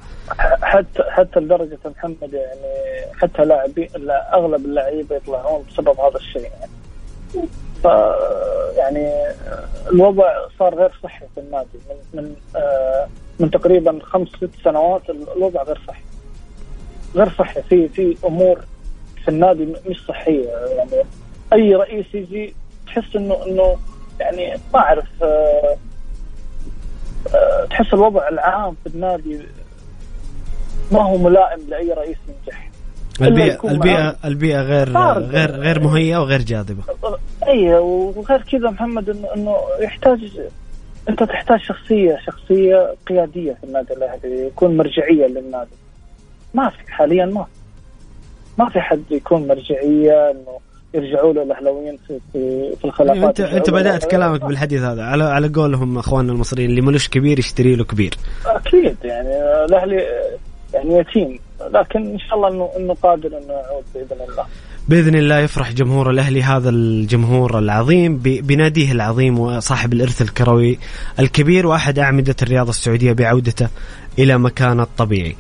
حتى 0.62 1.02
حتى 1.16 1.40
لدرجة 1.40 1.78
محمد 1.84 2.32
يعني 2.32 3.12
حتى 3.20 3.44
لاعبين 3.44 3.88
لا، 3.96 4.34
أغلب 4.34 4.64
اللعيبة 4.64 5.16
يطلعون 5.16 5.64
بسبب 5.68 6.00
هذا 6.00 6.16
الشيء 6.16 6.42
يعني. 6.42 6.70
ف 7.82 7.84
يعني 8.76 9.34
الوضع 9.92 10.48
صار 10.58 10.74
غير 10.74 10.92
صحي 11.02 11.24
في 11.34 11.40
النادي. 11.40 11.78
من 11.88 12.20
من 12.20 12.34
آه 12.56 13.08
من 13.40 13.50
تقريبا 13.50 13.98
خمس 14.02 14.28
ست 14.28 14.50
سنوات 14.64 15.02
الوضع 15.10 15.62
غير 15.62 15.80
صحي. 15.88 16.02
غير 17.14 17.30
صحي. 17.38 17.62
في 17.62 17.88
في 17.88 18.16
أمور 18.24 18.60
في 19.24 19.28
النادي 19.28 19.74
مش 19.86 20.04
صحية. 20.08 20.48
يعني 20.48 21.04
أي 21.52 21.74
رئيس 21.74 22.06
يجي 22.14 22.54
تحس 22.86 23.16
انه 23.16 23.46
إنه 23.46 23.76
يعني 24.20 24.60
ما 24.74 24.80
أعرف 24.80 25.22
آه 25.22 25.76
آه 27.34 27.64
تحس 27.64 27.94
الوضع 27.94 28.28
العام 28.28 28.76
في 28.84 28.94
النادي 28.94 29.40
ما 30.92 31.02
هو 31.02 31.18
ملائم 31.18 31.60
لأي 31.68 31.92
رئيس 31.92 32.16
ينجح 32.28 32.70
البيئه 33.20 33.58
معاه. 33.62 34.16
البيئه 34.24 34.62
غير. 34.62 34.98
غير 35.18 35.50
غير 35.50 35.80
مهيئة 35.80 36.16
وغير 36.16 36.42
جاذبة 36.42 36.82
اي 37.48 37.74
وغير 37.74 38.42
كذا 38.42 38.70
محمد 38.70 39.10
انه 39.10 39.34
إنه 39.34 39.56
يحتاج 39.80 40.18
أنت 41.08 41.22
تحتاج 41.22 41.60
شخصيه 41.60 42.18
شخصية 42.26 42.94
قيادية 43.06 43.52
في 43.52 43.64
النادي 43.64 43.94
الأهلي 43.94 44.46
يكون 44.46 44.76
مرجعية 44.76 45.26
للنادي 45.26 45.70
ما 46.54 46.70
في 46.70 46.92
حاليا 46.92 47.26
ما 47.26 47.46
ما 48.58 48.68
في 48.68 48.80
حد 48.80 49.02
يكون 49.10 49.48
مرجعية 49.48 50.30
إنه 50.30 50.58
يرجعوا 50.94 51.32
له 51.32 51.42
الأهلاويين 51.42 51.98
في 52.08 52.20
في, 52.32 52.72
في 52.76 52.84
الخلافات 52.84 53.40
انت 53.40 53.52
أنت 53.52 53.70
بدأت. 53.70 54.10
كلامك 54.10 54.44
بالحديث 54.44 54.82
هذا 54.82 55.02
على 55.02 55.24
على 55.24 55.48
قولهم 55.48 55.98
أخواننا 55.98 56.32
المصريين 56.32 56.70
اللي 56.70 56.80
ملوش 56.80 57.08
كبير 57.08 57.38
يشتري 57.38 57.76
له 57.76 57.84
كبير 57.84 58.14
أكيد 58.46 58.96
يعني 59.04 59.64
الأهلي 59.64 60.06
يعني 60.74 60.98
يتيم 60.98 61.38
لكن 61.72 62.10
إن 62.12 62.18
شاء 62.18 62.34
الله 62.34 62.48
انه 62.48 62.70
إنه 62.76 62.94
قادر 62.94 63.28
إنه 63.28 63.52
يعود 63.52 63.84
بإذن 63.94 64.22
الله 64.28 64.44
بإذن 64.88 65.14
الله 65.14 65.38
يفرح 65.38 65.72
جمهور 65.72 66.10
الأهلي 66.10 66.42
هذا 66.42 66.70
الجمهور 66.70 67.58
العظيم 67.58 68.16
بناديه 68.22 68.92
العظيم 68.92 69.38
وصاحب 69.38 69.92
الإرث 69.92 70.22
الكروي 70.22 70.78
الكبير 71.20 71.66
وأحد 71.66 71.98
أعمدة 71.98 72.36
الرياضة 72.42 72.70
السعودية 72.70 73.12
بعودته 73.12 73.68
إلى 74.18 74.38
مكانه 74.38 74.82
الطبيعي. 74.82 75.36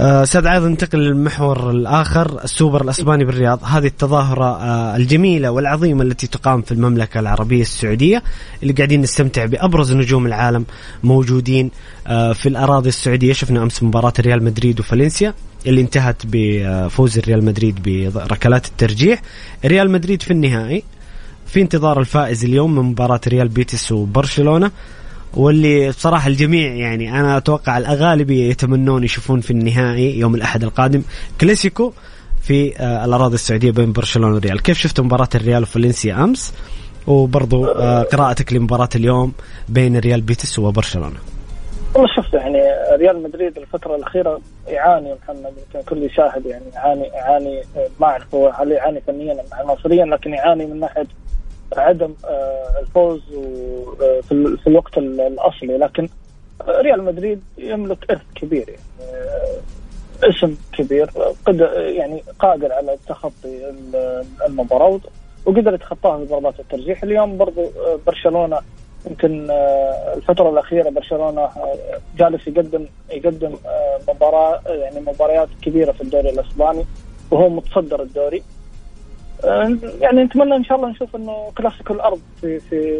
آه، 0.00 0.22
أستاذ 0.22 0.46
عايض 0.46 0.64
ننتقل 0.64 0.98
للمحور 0.98 1.70
الآخر 1.70 2.44
السوبر 2.44 2.82
الأسباني 2.82 3.24
بالرياض. 3.24 3.64
هذه 3.64 3.86
التظاهرة 3.86 4.44
آه، 4.44 4.96
الجميلة 4.96 5.50
والعظيمة 5.50 6.02
التي 6.02 6.26
تقام 6.26 6.62
في 6.62 6.72
المملكة 6.72 7.20
العربية 7.20 7.62
السعودية 7.62 8.22
اللي 8.62 8.72
قاعدين 8.72 9.00
نستمتع 9.00 9.44
بأبرز 9.44 9.92
نجوم 9.92 10.26
العالم 10.26 10.64
موجودين 11.04 11.70
آه، 12.06 12.32
في 12.32 12.48
الأراضي 12.48 12.88
السعودية. 12.88 13.32
شفنا 13.32 13.62
أمس 13.62 13.82
مباراة 13.82 14.12
ريال 14.20 14.44
مدريد 14.44 14.80
وفالنسيا 14.80 15.34
اللي 15.66 15.80
انتهت 15.80 16.22
بفوز 16.24 17.18
الريال 17.18 17.44
مدريد 17.44 17.82
بركلات 18.14 18.66
الترجيح. 18.66 19.22
ريال 19.64 19.90
مدريد 19.90 20.22
في 20.22 20.30
النهائي 20.30 20.82
في 21.46 21.60
انتظار 21.60 22.00
الفائز 22.00 22.44
اليوم 22.44 22.74
من 22.74 22.82
مباراة 22.82 23.20
ريال 23.28 23.48
بيتيس 23.48 23.92
وبرشلونة. 23.92 24.70
واللي 25.34 25.88
بصراحة 25.88 26.28
الجميع 26.28 26.74
يعني 26.74 27.20
أنا 27.20 27.36
أتوقع 27.36 27.78
الأغلبية 27.78 28.50
يتمنون 28.50 29.04
يشوفون 29.04 29.40
في 29.40 29.50
النهائي 29.50 30.18
يوم 30.18 30.34
الأحد 30.34 30.62
القادم 30.62 31.02
كلاسيكو 31.40 31.92
في 32.42 32.78
آه، 32.78 33.04
الأراضي 33.04 33.34
السعودية 33.34 33.70
بين 33.70 33.92
برشلونة 33.92 34.34
والريال. 34.34 34.62
كيف 34.62 34.78
شفت 34.78 35.00
مباراة 35.00 35.28
الريال 35.34 35.62
وفالنسيا 35.62 36.24
أمس؟ 36.24 36.54
وبرضو 37.06 37.66
آه، 37.66 38.02
قراءتك 38.02 38.52
لمباراة 38.52 38.88
اليوم 38.94 39.32
بين 39.68 39.98
ريال 39.98 40.20
بيتس 40.20 40.58
وبرشلونة. 40.58 41.18
والله 41.94 42.08
شفت 42.16 42.34
يعني 42.34 42.58
ريال 42.96 43.22
مدريد 43.22 43.58
الفترة 43.58 43.96
الأخيرة 43.96 44.40
يعاني 44.66 45.14
محمد 45.14 45.52
يمكن 45.74 45.88
كل 45.88 46.02
يشاهد 46.02 46.46
يعني 46.46 46.64
يعاني 46.74 47.02
يعاني 47.02 47.62
ما 48.00 48.06
أعرف 48.06 48.34
هو 48.34 48.48
هل 48.48 48.72
يعاني 48.72 49.00
فنيا 49.00 49.32
أم 49.32 49.38
عناصريا 49.52 50.04
لكن 50.04 50.30
يعاني 50.34 50.66
من 50.66 50.80
ناحية 50.80 51.06
عدم 51.76 52.14
آه، 52.24 52.80
الفوز 52.80 53.20
آه، 54.02 54.20
في 54.20 54.32
ال- 54.32 54.58
في 54.58 54.66
الوقت 54.66 54.98
ال- 54.98 55.20
الأصلي. 55.20 55.78
لكن 55.78 56.08
ريال 56.68 57.04
مدريد 57.04 57.40
يملك 57.58 58.10
إرث 58.10 58.22
كبير 58.34 58.68
يعني 58.68 58.80
آه، 59.12 59.58
اسم 60.30 60.56
كبير 60.72 61.10
قد 61.46 61.60
يعني 61.76 62.22
قادر 62.38 62.72
على 62.72 62.96
تخطي 63.08 63.68
ال- 63.70 64.24
المباراة 64.46 65.00
وقدر 65.46 65.74
يتخطاها 65.74 66.18
بضربات 66.18 66.60
الترجيح. 66.60 67.02
اليوم 67.02 67.36
برضو 67.36 67.60
آه، 67.62 67.98
برشلونة 68.06 68.58
يمكن 69.06 69.50
آه، 69.50 70.14
الفترة 70.16 70.50
الأخيرة 70.50 70.90
برشلونة 70.90 71.40
آه، 71.40 71.76
جالس 72.18 72.46
يقدم 72.48 72.86
يقدم 73.10 73.54
آه، 73.66 73.98
مباراة 74.08 74.60
يعني 74.66 75.00
مباريات 75.00 75.48
كبيرة 75.62 75.92
في 75.92 76.00
الدوري 76.00 76.30
الأسباني 76.30 76.84
وهو 77.30 77.48
متصدر 77.48 78.02
الدوري. 78.02 78.38
آه، 78.38 78.57
يعني 80.00 80.24
نتمنى 80.24 80.56
إن 80.56 80.64
شاء 80.64 80.76
الله 80.76 80.90
نشوف 80.90 81.16
إنه 81.16 81.52
كلاسيكو 81.58 81.94
الأرض 81.94 82.20
في 82.40 82.60
في 82.60 82.98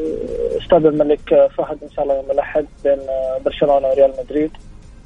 استاد 0.62 0.86
الملك 0.86 1.32
آه، 1.32 1.48
فهد 1.48 1.78
إن 1.82 1.90
شاء 1.90 2.04
الله 2.04 2.16
يوم 2.16 2.30
الأحد 2.30 2.66
بين 2.84 2.98
آه، 2.98 3.40
برشلونة 3.44 3.88
وريال 3.88 4.12
مدريد 4.24 4.50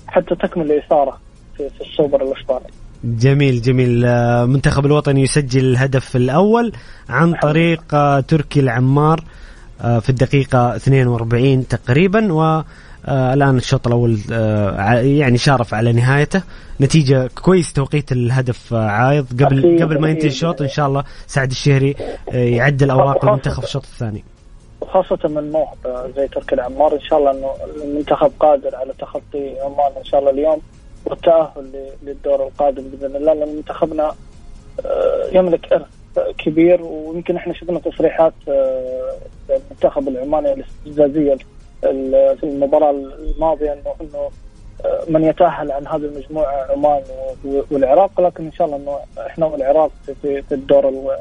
حتى 0.07 0.35
تكمل 0.35 0.73
الاثاره 0.73 1.19
في, 1.57 1.69
في 1.71 1.81
السوبر 1.81 2.23
الأسباني. 2.23 2.67
جميل 3.05 3.63
جميل. 3.63 4.05
آه، 4.05 4.45
منتخب 4.45 4.87
الوطني 4.87 5.23
يسجل 5.23 5.65
الهدف 5.65 6.17
الأول 6.17 6.73
عن 7.09 7.35
طريق 7.35 7.95
آه، 7.95 8.21
تركي 8.21 8.61
العمار. 8.61 9.19
آه، 9.19 9.52
في 9.83 10.09
الدقيقة 10.11 10.77
42 10.77 11.69
تقريبا 11.69 12.33
و 12.33 12.63
آه 13.07 13.35
الآن 13.35 13.57
الشوط 13.57 13.87
الأول 13.87 14.19
آه 14.33 15.01
يعني 15.01 15.39
شارف 15.39 15.75
على 15.75 15.93
نهايته. 15.93 16.43
نتيجة 16.81 17.31
كويس 17.43 17.73
توقيت 17.73 18.13
الهدف 18.13 18.75
آه 18.75 18.87
عايض. 18.87 19.27
قبل 19.43 19.83
قبل 19.83 20.01
ما 20.01 20.09
ينتهي. 20.09 20.29
الشوط 20.29 20.63
إن 20.63 20.69
شاء 20.69 20.87
الله 20.87 21.05
سعد 21.27 21.51
الشهري 21.51 21.95
آه 22.33 22.37
يعدل 22.37 22.91
اوراق 22.91 23.25
المنتخب 23.25 23.63
الشوط 23.63 23.83
الثاني. 23.83 24.25
وخاصة 24.81 25.29
من 25.29 25.53
موهبة 25.53 26.11
زي 26.17 26.29
تركي 26.29 26.55
العمار. 26.55 26.95
إن 26.95 27.01
شاء 27.01 27.19
الله 27.19 27.31
إنه 27.31 27.51
المنتخب 27.85 28.33
قادر 28.41 28.77
على 28.77 28.93
تخطي 28.99 29.61
عمان 29.61 29.93
إن 29.99 30.05
شاء 30.05 30.21
الله 30.21 30.31
اليوم 30.31 30.61
والتأهل 31.05 31.73
للدور 32.03 32.47
القادم 32.47 32.83
بإذن 32.83 33.17
الله 33.17 33.33
لأن 33.35 33.57
منتخبنا 33.57 34.13
آه، 34.87 35.29
يملك 35.33 35.73
إرث. 35.73 35.87
كبير 36.39 36.83
ويمكن 36.83 37.37
إحنا 37.37 37.53
شفنا 37.55 37.79
تصريحات 37.79 38.33
آه، 38.49 39.13
المنتخب 39.51 40.09
العماني 40.09 40.53
الاستفزازية 40.53 41.37
ال- 41.85 42.37
في 42.39 42.45
المباراة 42.47 42.91
الماضية 42.91 43.73
إنه 43.73 43.95
إنه 44.01 44.31
آه، 44.85 45.05
من 45.09 45.25
يتأهل 45.25 45.73
عن 45.73 45.87
هذه 45.87 45.97
المجموعة 46.13 46.67
عمان 46.73 47.03
والعراق 47.71 48.21
لكن 48.21 48.45
إن 48.45 48.53
شاء 48.53 48.67
الله 48.67 48.77
إنه 48.77 49.27
إحنا 49.27 49.47
والعراق 49.47 49.91
في- 50.23 50.43
الدور 50.53 50.89
ال- 50.89 51.17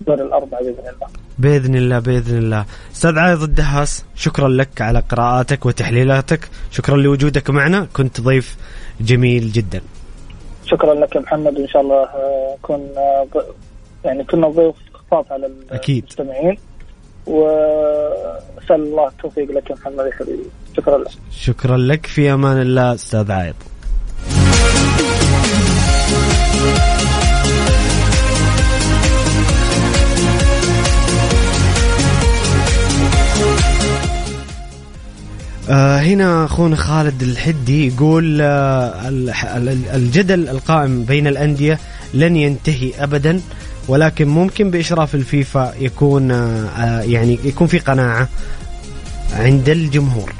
الدور 0.00 0.14
الأربعة 0.26 0.60
بإذن 0.60 0.78
الله. 0.88 1.06
بإذن 1.38 1.74
الله 1.76 1.98
بإذن 1.98 2.38
الله. 2.38 2.64
أستاذ 2.92 3.18
عايض 3.18 3.42
الدهاس 3.42 4.04
شكرا 4.14 4.48
لك 4.48 4.80
على 4.80 4.98
قراءاتك 5.10 5.66
وتحليلاتك. 5.66 6.48
شكرا 6.70 6.96
لوجودك 6.96 7.50
معنا. 7.50 7.86
كنت 7.96 8.20
ضيف 8.20 8.56
جميل 9.00 9.52
جدا. 9.52 9.80
شكرا 10.66 10.94
لك 10.94 11.16
يا 11.16 11.20
محمد. 11.20 11.58
وان 11.58 11.68
شاء 11.68 11.82
الله 11.82 12.02
آه، 12.02 12.56
كنا 12.62 13.26
ض- 13.34 13.44
يعني 14.04 14.24
كنا 14.24 14.48
ضيوف 14.48 14.76
خفاف 14.94 15.32
على 15.32 15.50
أكيد. 15.70 16.04
المستمعين. 16.04 16.56
واسال 17.26 18.76
الله 18.76 19.08
التوفيق 19.08 19.50
لك 19.50 19.70
يا 19.70 19.74
محمد 19.74 20.10
حبيبي. 20.20 20.42
شكرا 20.76 20.98
لك. 20.98 21.08
شكرا 21.30 21.76
لك. 21.76 22.06
في 22.06 22.32
أمان 22.32 22.60
الله 22.60 22.94
أستاذ 22.94 23.32
عايض 23.32 23.54
آه 35.70 35.98
هنا 35.98 36.44
أخونا 36.44 36.76
خالد 36.76 37.22
الحدي 37.22 37.86
يقول 37.88 38.40
آه 38.40 39.08
الجدل 39.94 40.48
القائم 40.48 41.04
بين 41.04 41.26
الأندية 41.26 41.78
لن 42.14 42.36
ينتهي 42.36 42.92
ابدا. 42.98 43.40
ولكن 43.88 44.28
ممكن 44.28 44.70
بإشراف 44.70 45.14
الفيفا 45.14 45.74
يكون 45.78 46.30
آه 46.30 47.02
يعني 47.02 47.38
يكون 47.44 47.66
في 47.66 47.78
قناعة 47.78 48.28
عند 49.32 49.68
الجمهور. 49.68 50.32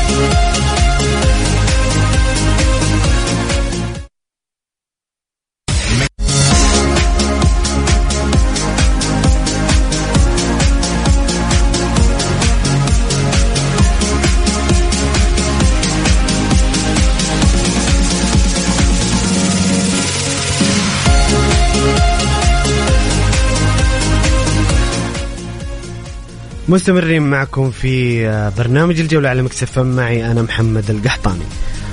مستمرين 26.68 27.22
معكم 27.22 27.70
في 27.70 28.26
آه، 28.28 28.52
برنامج 28.58 29.00
الجولة 29.00 29.28
على 29.28 29.42
Mix 29.42 29.64
FM 29.64 29.78
معي 29.78 30.30
أنا 30.30 30.42
محمد 30.42 30.90
القحطاني. 30.90 31.44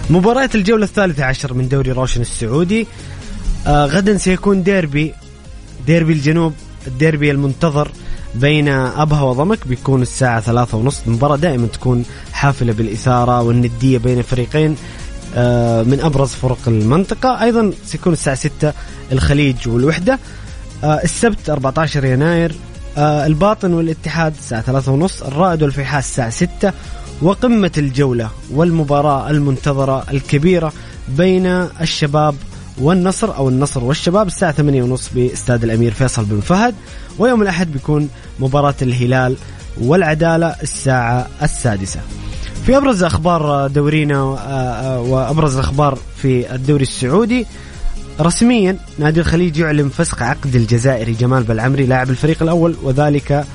مباراة 0.10 0.50
الجولة 0.56 0.86
الثالثة 0.86 1.26
عشر 1.26 1.54
من 1.54 1.68
دوري 1.68 1.92
روشن 1.92 2.22
السعودي 2.22 2.88
آه 3.68 3.86
غدا 3.86 4.18
سيكون 4.18 4.64
ديربي 4.64 5.14
ديربي 5.88 6.14
الجنوب 6.14 6.54
الديربي 6.88 7.32
المنتظر 7.32 7.92
بين 8.36 8.68
أبها 8.68 9.22
وضمك 9.22 9.68
بيكون 9.68 10.02
الساعة 10.02 10.42
ثلاثة 10.42 10.78
ونص. 10.78 11.02
المباراة 11.08 11.36
دائما 11.36 11.68
تكون 11.68 12.06
حافلة 12.34 12.74
بالإثارة 12.74 13.42
والندية 13.42 13.98
بين 13.98 14.18
الفريقين 14.20 14.76
آه 15.36 15.84
من 15.84 16.00
أبرز 16.00 16.30
فرق 16.30 16.60
المنطقة. 16.68 17.44
أيضا 17.44 17.72
سيكون 17.86 18.14
الساعة 18.14 18.36
ستة 18.36 18.74
الخليج 19.12 19.68
والوحدة 19.68 20.20
السبت 20.84 21.50
14 21.50 22.06
يناير 22.06 22.56
آه 22.98 23.26
الباطن 23.26 23.74
والاتحاد 23.74 24.34
الساعة 24.40 24.62
ثلاثة 24.62 24.92
ونص 24.92 25.22
الرائد 25.22 25.64
والفيحاء 25.64 26.00
الساعة 26.00 26.30
ستة 26.30 26.74
وقمة 27.22 27.72
الجولة 27.78 28.30
والمباراة 28.52 29.30
المنتظرة 29.30 30.06
الكبيرة 30.12 30.74
بين 31.18 31.46
الشباب 31.82 32.36
والنصر 32.82 33.36
أو 33.36 33.50
النصر 33.50 33.84
والشباب 33.84 34.28
الساعة 34.28 34.52
ثمانية 34.52 34.84
ونص 34.84 35.10
بإستاد 35.16 35.64
الأمير 35.64 35.92
فيصل 35.92 36.26
بن 36.26 36.40
فهد 36.40 36.76
ويوم 37.20 37.42
الأحد 37.42 37.72
بيكون 37.72 38.10
مباراة 38.40 38.76
الهلال 38.82 39.36
والعدالة 39.82 40.56
الساعة 40.64 41.28
السادسة. 41.42 42.00
في 42.66 42.78
أبرز 42.78 43.04
أخبار 43.04 43.68
دورينا 43.68 44.16
آه، 44.16 44.38
آه، 44.38 45.02
وأبرز 45.02 45.54
الأخبار 45.56 45.98
في 46.18 46.56
الدوري 46.56 46.84
السعودي 46.84 47.46
رسميا 48.22 48.78
نادي 49.00 49.20
الخليج 49.20 49.58
يعلن 49.58 49.90
فسخ 49.90 50.22
عقد 50.22 50.56
الجزائري 50.56 51.14
جمال 51.14 51.44
بلعمري 51.44 51.86
لاعب 51.86 52.10
الفريق 52.10 52.44
الأول 52.44 52.76
وذلك 52.84 53.46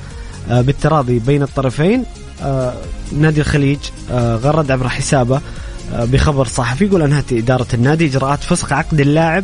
آه، 0.49 0.61
بالتراضي 0.61 1.19
بين 1.19 1.43
الطرفين. 1.43 2.03
آه، 2.41 2.73
نادي 3.11 3.41
الخليج 3.41 3.77
آه، 4.11 4.35
غرد 4.35 4.71
عبر 4.71 4.89
حسابه 4.89 5.41
بخبر 5.93 6.45
صحفي 6.47 6.85
يقول 6.85 7.01
انهت 7.01 7.33
إدارة 7.33 7.67
النادي 7.73 8.05
إجراءات 8.05 8.43
فسخ 8.43 8.73
عقد 8.73 8.99
اللاعب 8.99 9.43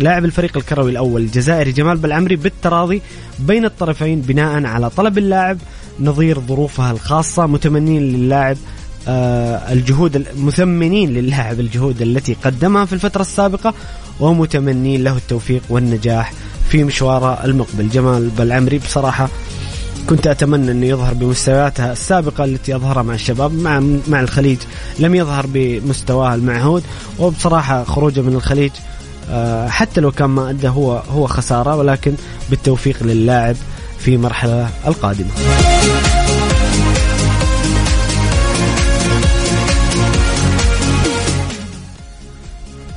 لاعب 0.00 0.24
الفريق 0.24 0.56
الكروي 0.56 0.90
الأول 0.90 1.22
الجزائري 1.22 1.72
جمال 1.72 1.96
بلعمري 1.96 2.36
بالتراضي 2.36 3.02
بين 3.38 3.64
الطرفين 3.64 4.20
بناء 4.20 4.64
على 4.64 4.90
طلب 4.90 5.18
اللاعب 5.18 5.58
نظير 6.00 6.40
ظروفها 6.40 6.90
الخاصة 6.90 7.46
متمنين 7.46 8.02
للاعب 8.02 8.56
الجهود 9.72 10.26
مثمنين 10.36 11.10
للاعب 11.10 11.60
الجهود 11.60 12.02
التي 12.02 12.36
قدمها 12.44 12.84
في 12.84 12.92
الفترة 12.92 13.20
السابقة. 13.22 13.74
ومتمنين 14.20 15.04
له 15.04 15.16
التوفيق 15.16 15.62
والنجاح 15.68 16.32
في 16.68 16.84
مشواره 16.84 17.44
المقبل. 17.44 17.88
جمال 17.88 18.28
بالعمري 18.28 18.78
بصراحة 18.78 19.28
كنت 20.08 20.26
أتمنى 20.26 20.70
أنه 20.70 20.86
يظهر 20.86 21.14
بمستوياتها 21.14 21.92
السابقة 21.92 22.44
التي 22.44 22.76
أظهرها 22.76 23.02
مع 23.02 23.14
الشباب 23.14 23.52
مع 23.52 23.82
مع 24.08 24.20
الخليج. 24.20 24.58
لم 24.98 25.14
يظهر 25.14 25.46
بمستواه 25.48 26.34
المعهود 26.34 26.82
وبصراحة 27.18 27.84
خروجه 27.84 28.20
من 28.20 28.34
الخليج 28.34 28.70
آه، 29.30 29.68
حتى 29.68 30.00
لو 30.00 30.10
كان 30.10 30.30
ما 30.30 30.50
أدى 30.50 30.68
هو 30.68 30.92
هو 30.92 31.26
خسارة 31.26 31.76
ولكن 31.76 32.14
بالتوفيق 32.50 33.02
للاعب 33.02 33.56
في 33.98 34.14
المرحلة 34.14 34.70
القادمة. 34.86 35.30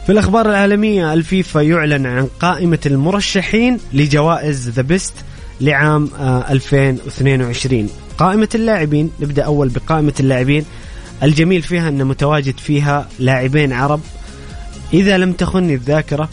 في 0.06 0.12
الأخبار 0.12 0.50
العالمية 0.50 1.14
الفيفا 1.14 1.60
يعلن 1.60 2.06
عن 2.06 2.28
قائمة 2.40 2.80
المرشحين 2.86 3.78
لجوائز 3.94 4.70
The 4.70 4.82
Best 4.82 5.14
لعام 5.62 6.10
آه، 6.20 6.52
2022 6.52 7.90
قائمة 8.18 8.50
اللاعبين 8.56 9.12
نبدأ 9.20 9.44
أول 9.44 9.70
بقائمة 9.70 10.14
اللاعبين. 10.20 10.66
الجميل 11.24 11.62
فيها 11.62 11.90
أن 11.90 12.06
متواجد 12.06 12.58
فيها 12.58 13.10
لاعبين 13.20 13.74
عرب. 13.74 14.02
إذا 14.94 15.18
لم 15.18 15.34
تخني 15.34 15.74
الذاكرة 15.74 16.30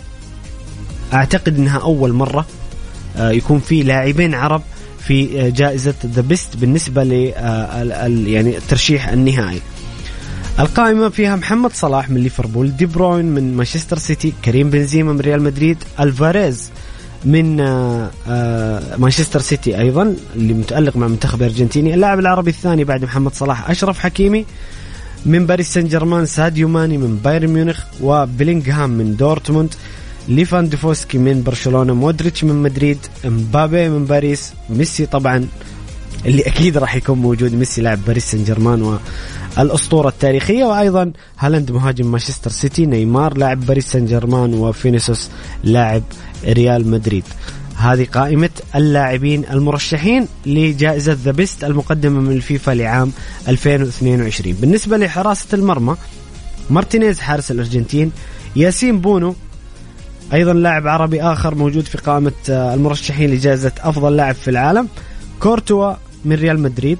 أعتقد 1.12 1.58
أنها 1.58 1.78
أول 1.78 2.12
مرة 2.12 2.46
آه، 3.16 3.30
يكون 3.30 3.60
في 3.60 3.82
لاعبين 3.82 4.34
عرب 4.34 4.62
في 5.00 5.40
آه، 5.40 5.48
جائزة 5.48 5.94
The 6.06 6.22
Best 6.22 6.56
بالنسبة 6.56 7.04
ل 7.04 7.32
آه، 7.36 8.06
يعني 8.26 8.56
الترشيح 8.56 9.08
النهائي. 9.08 9.60
القائمة 10.58 11.08
فيها 11.08 11.36
محمد 11.36 11.72
صلاح 11.72 12.10
من 12.10 12.20
ليفربول 12.20 12.76
دي 12.76 12.86
بروين 12.86 13.24
من 13.24 13.56
مانشستر 13.56 13.98
سيتي 13.98 14.32
كريم 14.44 14.70
بنزيما 14.70 15.12
من 15.12 15.20
ريال 15.20 15.42
مدريد 15.42 15.78
ألفاريز 16.00 16.70
من 17.24 17.60
آه، 17.60 18.10
آه، 18.28 18.96
مانشستر 18.96 19.40
سيتي 19.40 19.78
أيضا 19.80 20.16
اللي 20.36 20.54
متألق 20.54 20.96
مع 20.96 21.06
المنتخب 21.06 21.42
الارجنتيني 21.42 21.94
اللاعب 21.94 22.18
العربي 22.18 22.50
الثاني 22.50 22.84
بعد 22.84 23.02
محمد 23.04 23.34
صلاح 23.34 23.70
أشرف 23.70 23.98
حكيمي 23.98 24.44
من 25.26 25.46
باريس 25.46 25.74
سان 25.74 25.88
جيرمان 25.88 26.26
ساديو 26.26 26.68
ماني 26.68 26.98
من 26.98 27.16
بايرن 27.16 27.50
ميونخ 27.50 27.84
وبلينغهام 28.00 28.90
من 28.90 29.16
دورتموند 29.16 29.74
ليفاندوفسكي 30.28 31.18
من 31.18 31.42
برشلونة 31.42 31.94
مودريتش 31.94 32.44
من 32.44 32.62
مدريد 32.62 32.98
مبابي 33.24 33.88
من 33.88 34.04
باريس 34.04 34.52
ميسي 34.70 35.06
طبعا 35.06 35.48
اللي 36.26 36.42
أكيد 36.42 36.78
راح 36.78 36.96
يكون 36.96 37.18
موجود 37.18 37.54
ميسي 37.54 37.82
لاعب 37.82 37.98
باريس 38.06 38.30
سان 38.30 38.44
جيرمان 38.44 38.98
والاسطوره 39.58 40.08
التاريخية 40.08 40.64
وأيضا 40.64 41.12
هالاند 41.38 41.72
مهاجم 41.72 42.10
مانشستر 42.10 42.50
سيتي 42.50 42.86
نيمار 42.86 43.38
لاعب 43.38 43.66
باريس 43.66 43.92
سان 43.92 44.06
جيرمان 44.06 44.54
وفينيسوس 44.54 45.30
لاعب 45.64 46.02
ريال 46.44 46.90
مدريد. 46.90 47.24
هذه 47.76 48.06
قائمة 48.12 48.50
اللاعبين 48.74 49.44
المرشحين 49.50 50.28
لجائزة 50.46 51.12
The 51.24 51.30
Best 51.30 51.64
المقدمة 51.64 52.20
من 52.20 52.32
الفيفا 52.32 52.70
لعام 52.70 53.12
2022 53.48 54.54
بالنسبة 54.54 54.96
لحراسة 54.96 55.46
المرمى 55.52 55.96
مارتينيز 56.70 57.20
حارس 57.20 57.50
الأرجنتين 57.50 58.12
ياسين 58.56 59.00
بونو 59.00 59.34
أيضا 60.32 60.52
لاعب 60.52 60.88
عربي 60.88 61.22
آخر 61.22 61.54
موجود 61.54 61.84
في 61.84 61.98
قائمة 61.98 62.32
آه، 62.50 62.74
المرشحين 62.74 63.30
لجائزة 63.30 63.72
أفضل 63.80 64.16
لاعب 64.16 64.34
في 64.34 64.50
العالم 64.50 64.88
كورتوا 65.40 65.94
من 66.24 66.36
ريال 66.36 66.60
مدريد 66.60 66.98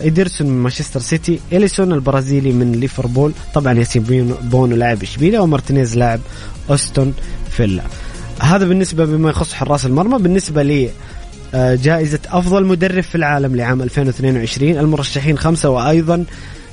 إيدرسون 0.00 0.46
من 0.46 0.62
مانشستر 0.62 1.00
سيتي 1.00 1.40
إليسون 1.52 1.92
البرازيلي 1.92 2.52
من 2.52 2.72
ليفربول. 2.72 3.32
طبعا 3.54 3.72
ياسين 3.78 4.02
بونو- 4.50 4.74
لاعب 4.76 5.02
إشبيليا 5.02 5.40
ومارتينيز 5.40 5.96
لاعب 5.98 6.20
أستون 6.70 7.14
فيلا. 7.50 7.82
هذا 8.40 8.64
بالنسبة 8.66 9.04
بما 9.04 9.30
يخص 9.30 9.52
حراس 9.52 9.86
المرمى 9.86 10.18
بالنسبة 10.18 10.62
لي 10.62 10.90
آه، 11.54 11.74
جائزة 11.74 12.18
أفضل 12.28 12.64
مدرب 12.66 13.02
في 13.02 13.14
العالم 13.14 13.56
لعام 13.56 13.82
2022 13.82 14.78
المرشحين 14.78 15.38
خمسة 15.38 15.70
وأيضا 15.70 16.24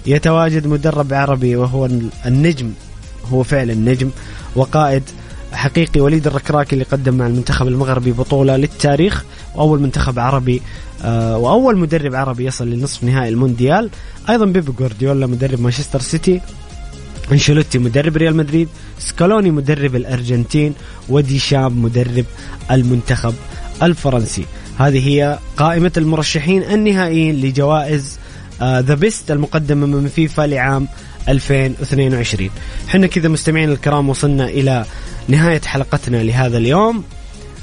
يتواجد 0.05 0.67
مدرب 0.67 1.13
عربي 1.13 1.55
وهو 1.55 1.85
النجم 2.25 2.71
هو 3.31 3.43
فعلا 3.43 3.73
نجم 3.73 4.09
وقائد 4.55 5.03
حقيقي 5.53 6.01
وليد 6.01 6.27
الركراكي 6.27 6.73
اللي 6.73 6.85
قدم 6.85 7.13
مع 7.13 7.27
المنتخب 7.27 7.67
المغربي 7.67 8.11
بطولة 8.11 8.57
للتاريخ 8.57 9.25
وأول 9.55 9.81
منتخب 9.81 10.19
عربي 10.19 10.61
آه، 11.03 11.37
وأول 11.37 11.77
مدرب 11.77 12.15
عربي 12.15 12.45
يصل 12.45 12.69
لنصف 12.69 13.03
نهائي 13.03 13.29
المونديال. 13.29 13.89
أيضا 14.29 14.45
بيب 14.45 14.75
جوارديولا 14.75 15.27
مدرب 15.27 15.61
مانشستر 15.61 15.99
سيتي 15.99 16.41
أنشيلوتي 17.31 17.77
مدرب 17.77 18.17
ريال 18.17 18.35
مدريد 18.35 18.67
سكالوني 18.99 19.51
مدرب 19.51 19.95
الأرجنتين 19.95 20.73
وديشام 21.09 21.81
مدرب 21.83 22.25
المنتخب 22.71 23.33
الفرنسي. 23.83 24.45
هذه 24.79 25.07
هي 25.07 25.39
قائمة 25.57 25.91
المرشحين 25.97 26.63
النهائيين 26.63 27.35
لجوائز 27.35 28.19
The 28.61 28.95
Best 28.95 29.31
المقدمة 29.31 29.87
من 29.87 30.07
فيفا 30.07 30.41
لعام 30.41 30.87
2022 31.29 32.49
حنا 32.87 33.07
كذا 33.07 33.29
مستمعين 33.29 33.71
الكرام 33.71 34.09
وصلنا 34.09 34.45
إلى 34.45 34.85
نهاية 35.27 35.61
حلقتنا 35.61 36.23
لهذا 36.23 36.57
اليوم 36.57 37.03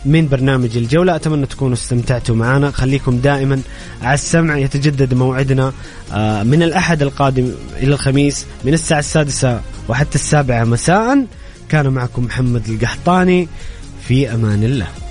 من 0.05 0.29
برنامج 0.29 0.77
الجولة. 0.77 1.17
أتمنى 1.17 1.47
تكونوا 1.47 1.75
استمتعتوا 1.75 2.37
معنا. 2.37 2.71
خليكم 2.71 3.19
دائما 3.19 3.61
على 4.03 4.15
السمع. 4.15 4.59
يتجدد 4.59 5.15
موعدنا 5.15 5.73
آه، 6.13 6.43
من 6.43 6.63
الأحد 6.63 7.03
القادم 7.03 7.51
إلى 7.77 7.95
الخميس 7.95 8.47
من 8.65 8.75
الساعة 8.75 8.99
السادسة 8.99 9.61
وحتى 9.89 10.15
السابعة 10.15 10.65
مساء. 10.65 11.27
كان 11.69 11.89
معكم 11.89 12.25
محمد 12.25 12.69
القحطاني. 12.69 13.49
في 14.09 14.35
أمان 14.35 14.65
الله. 14.65 15.04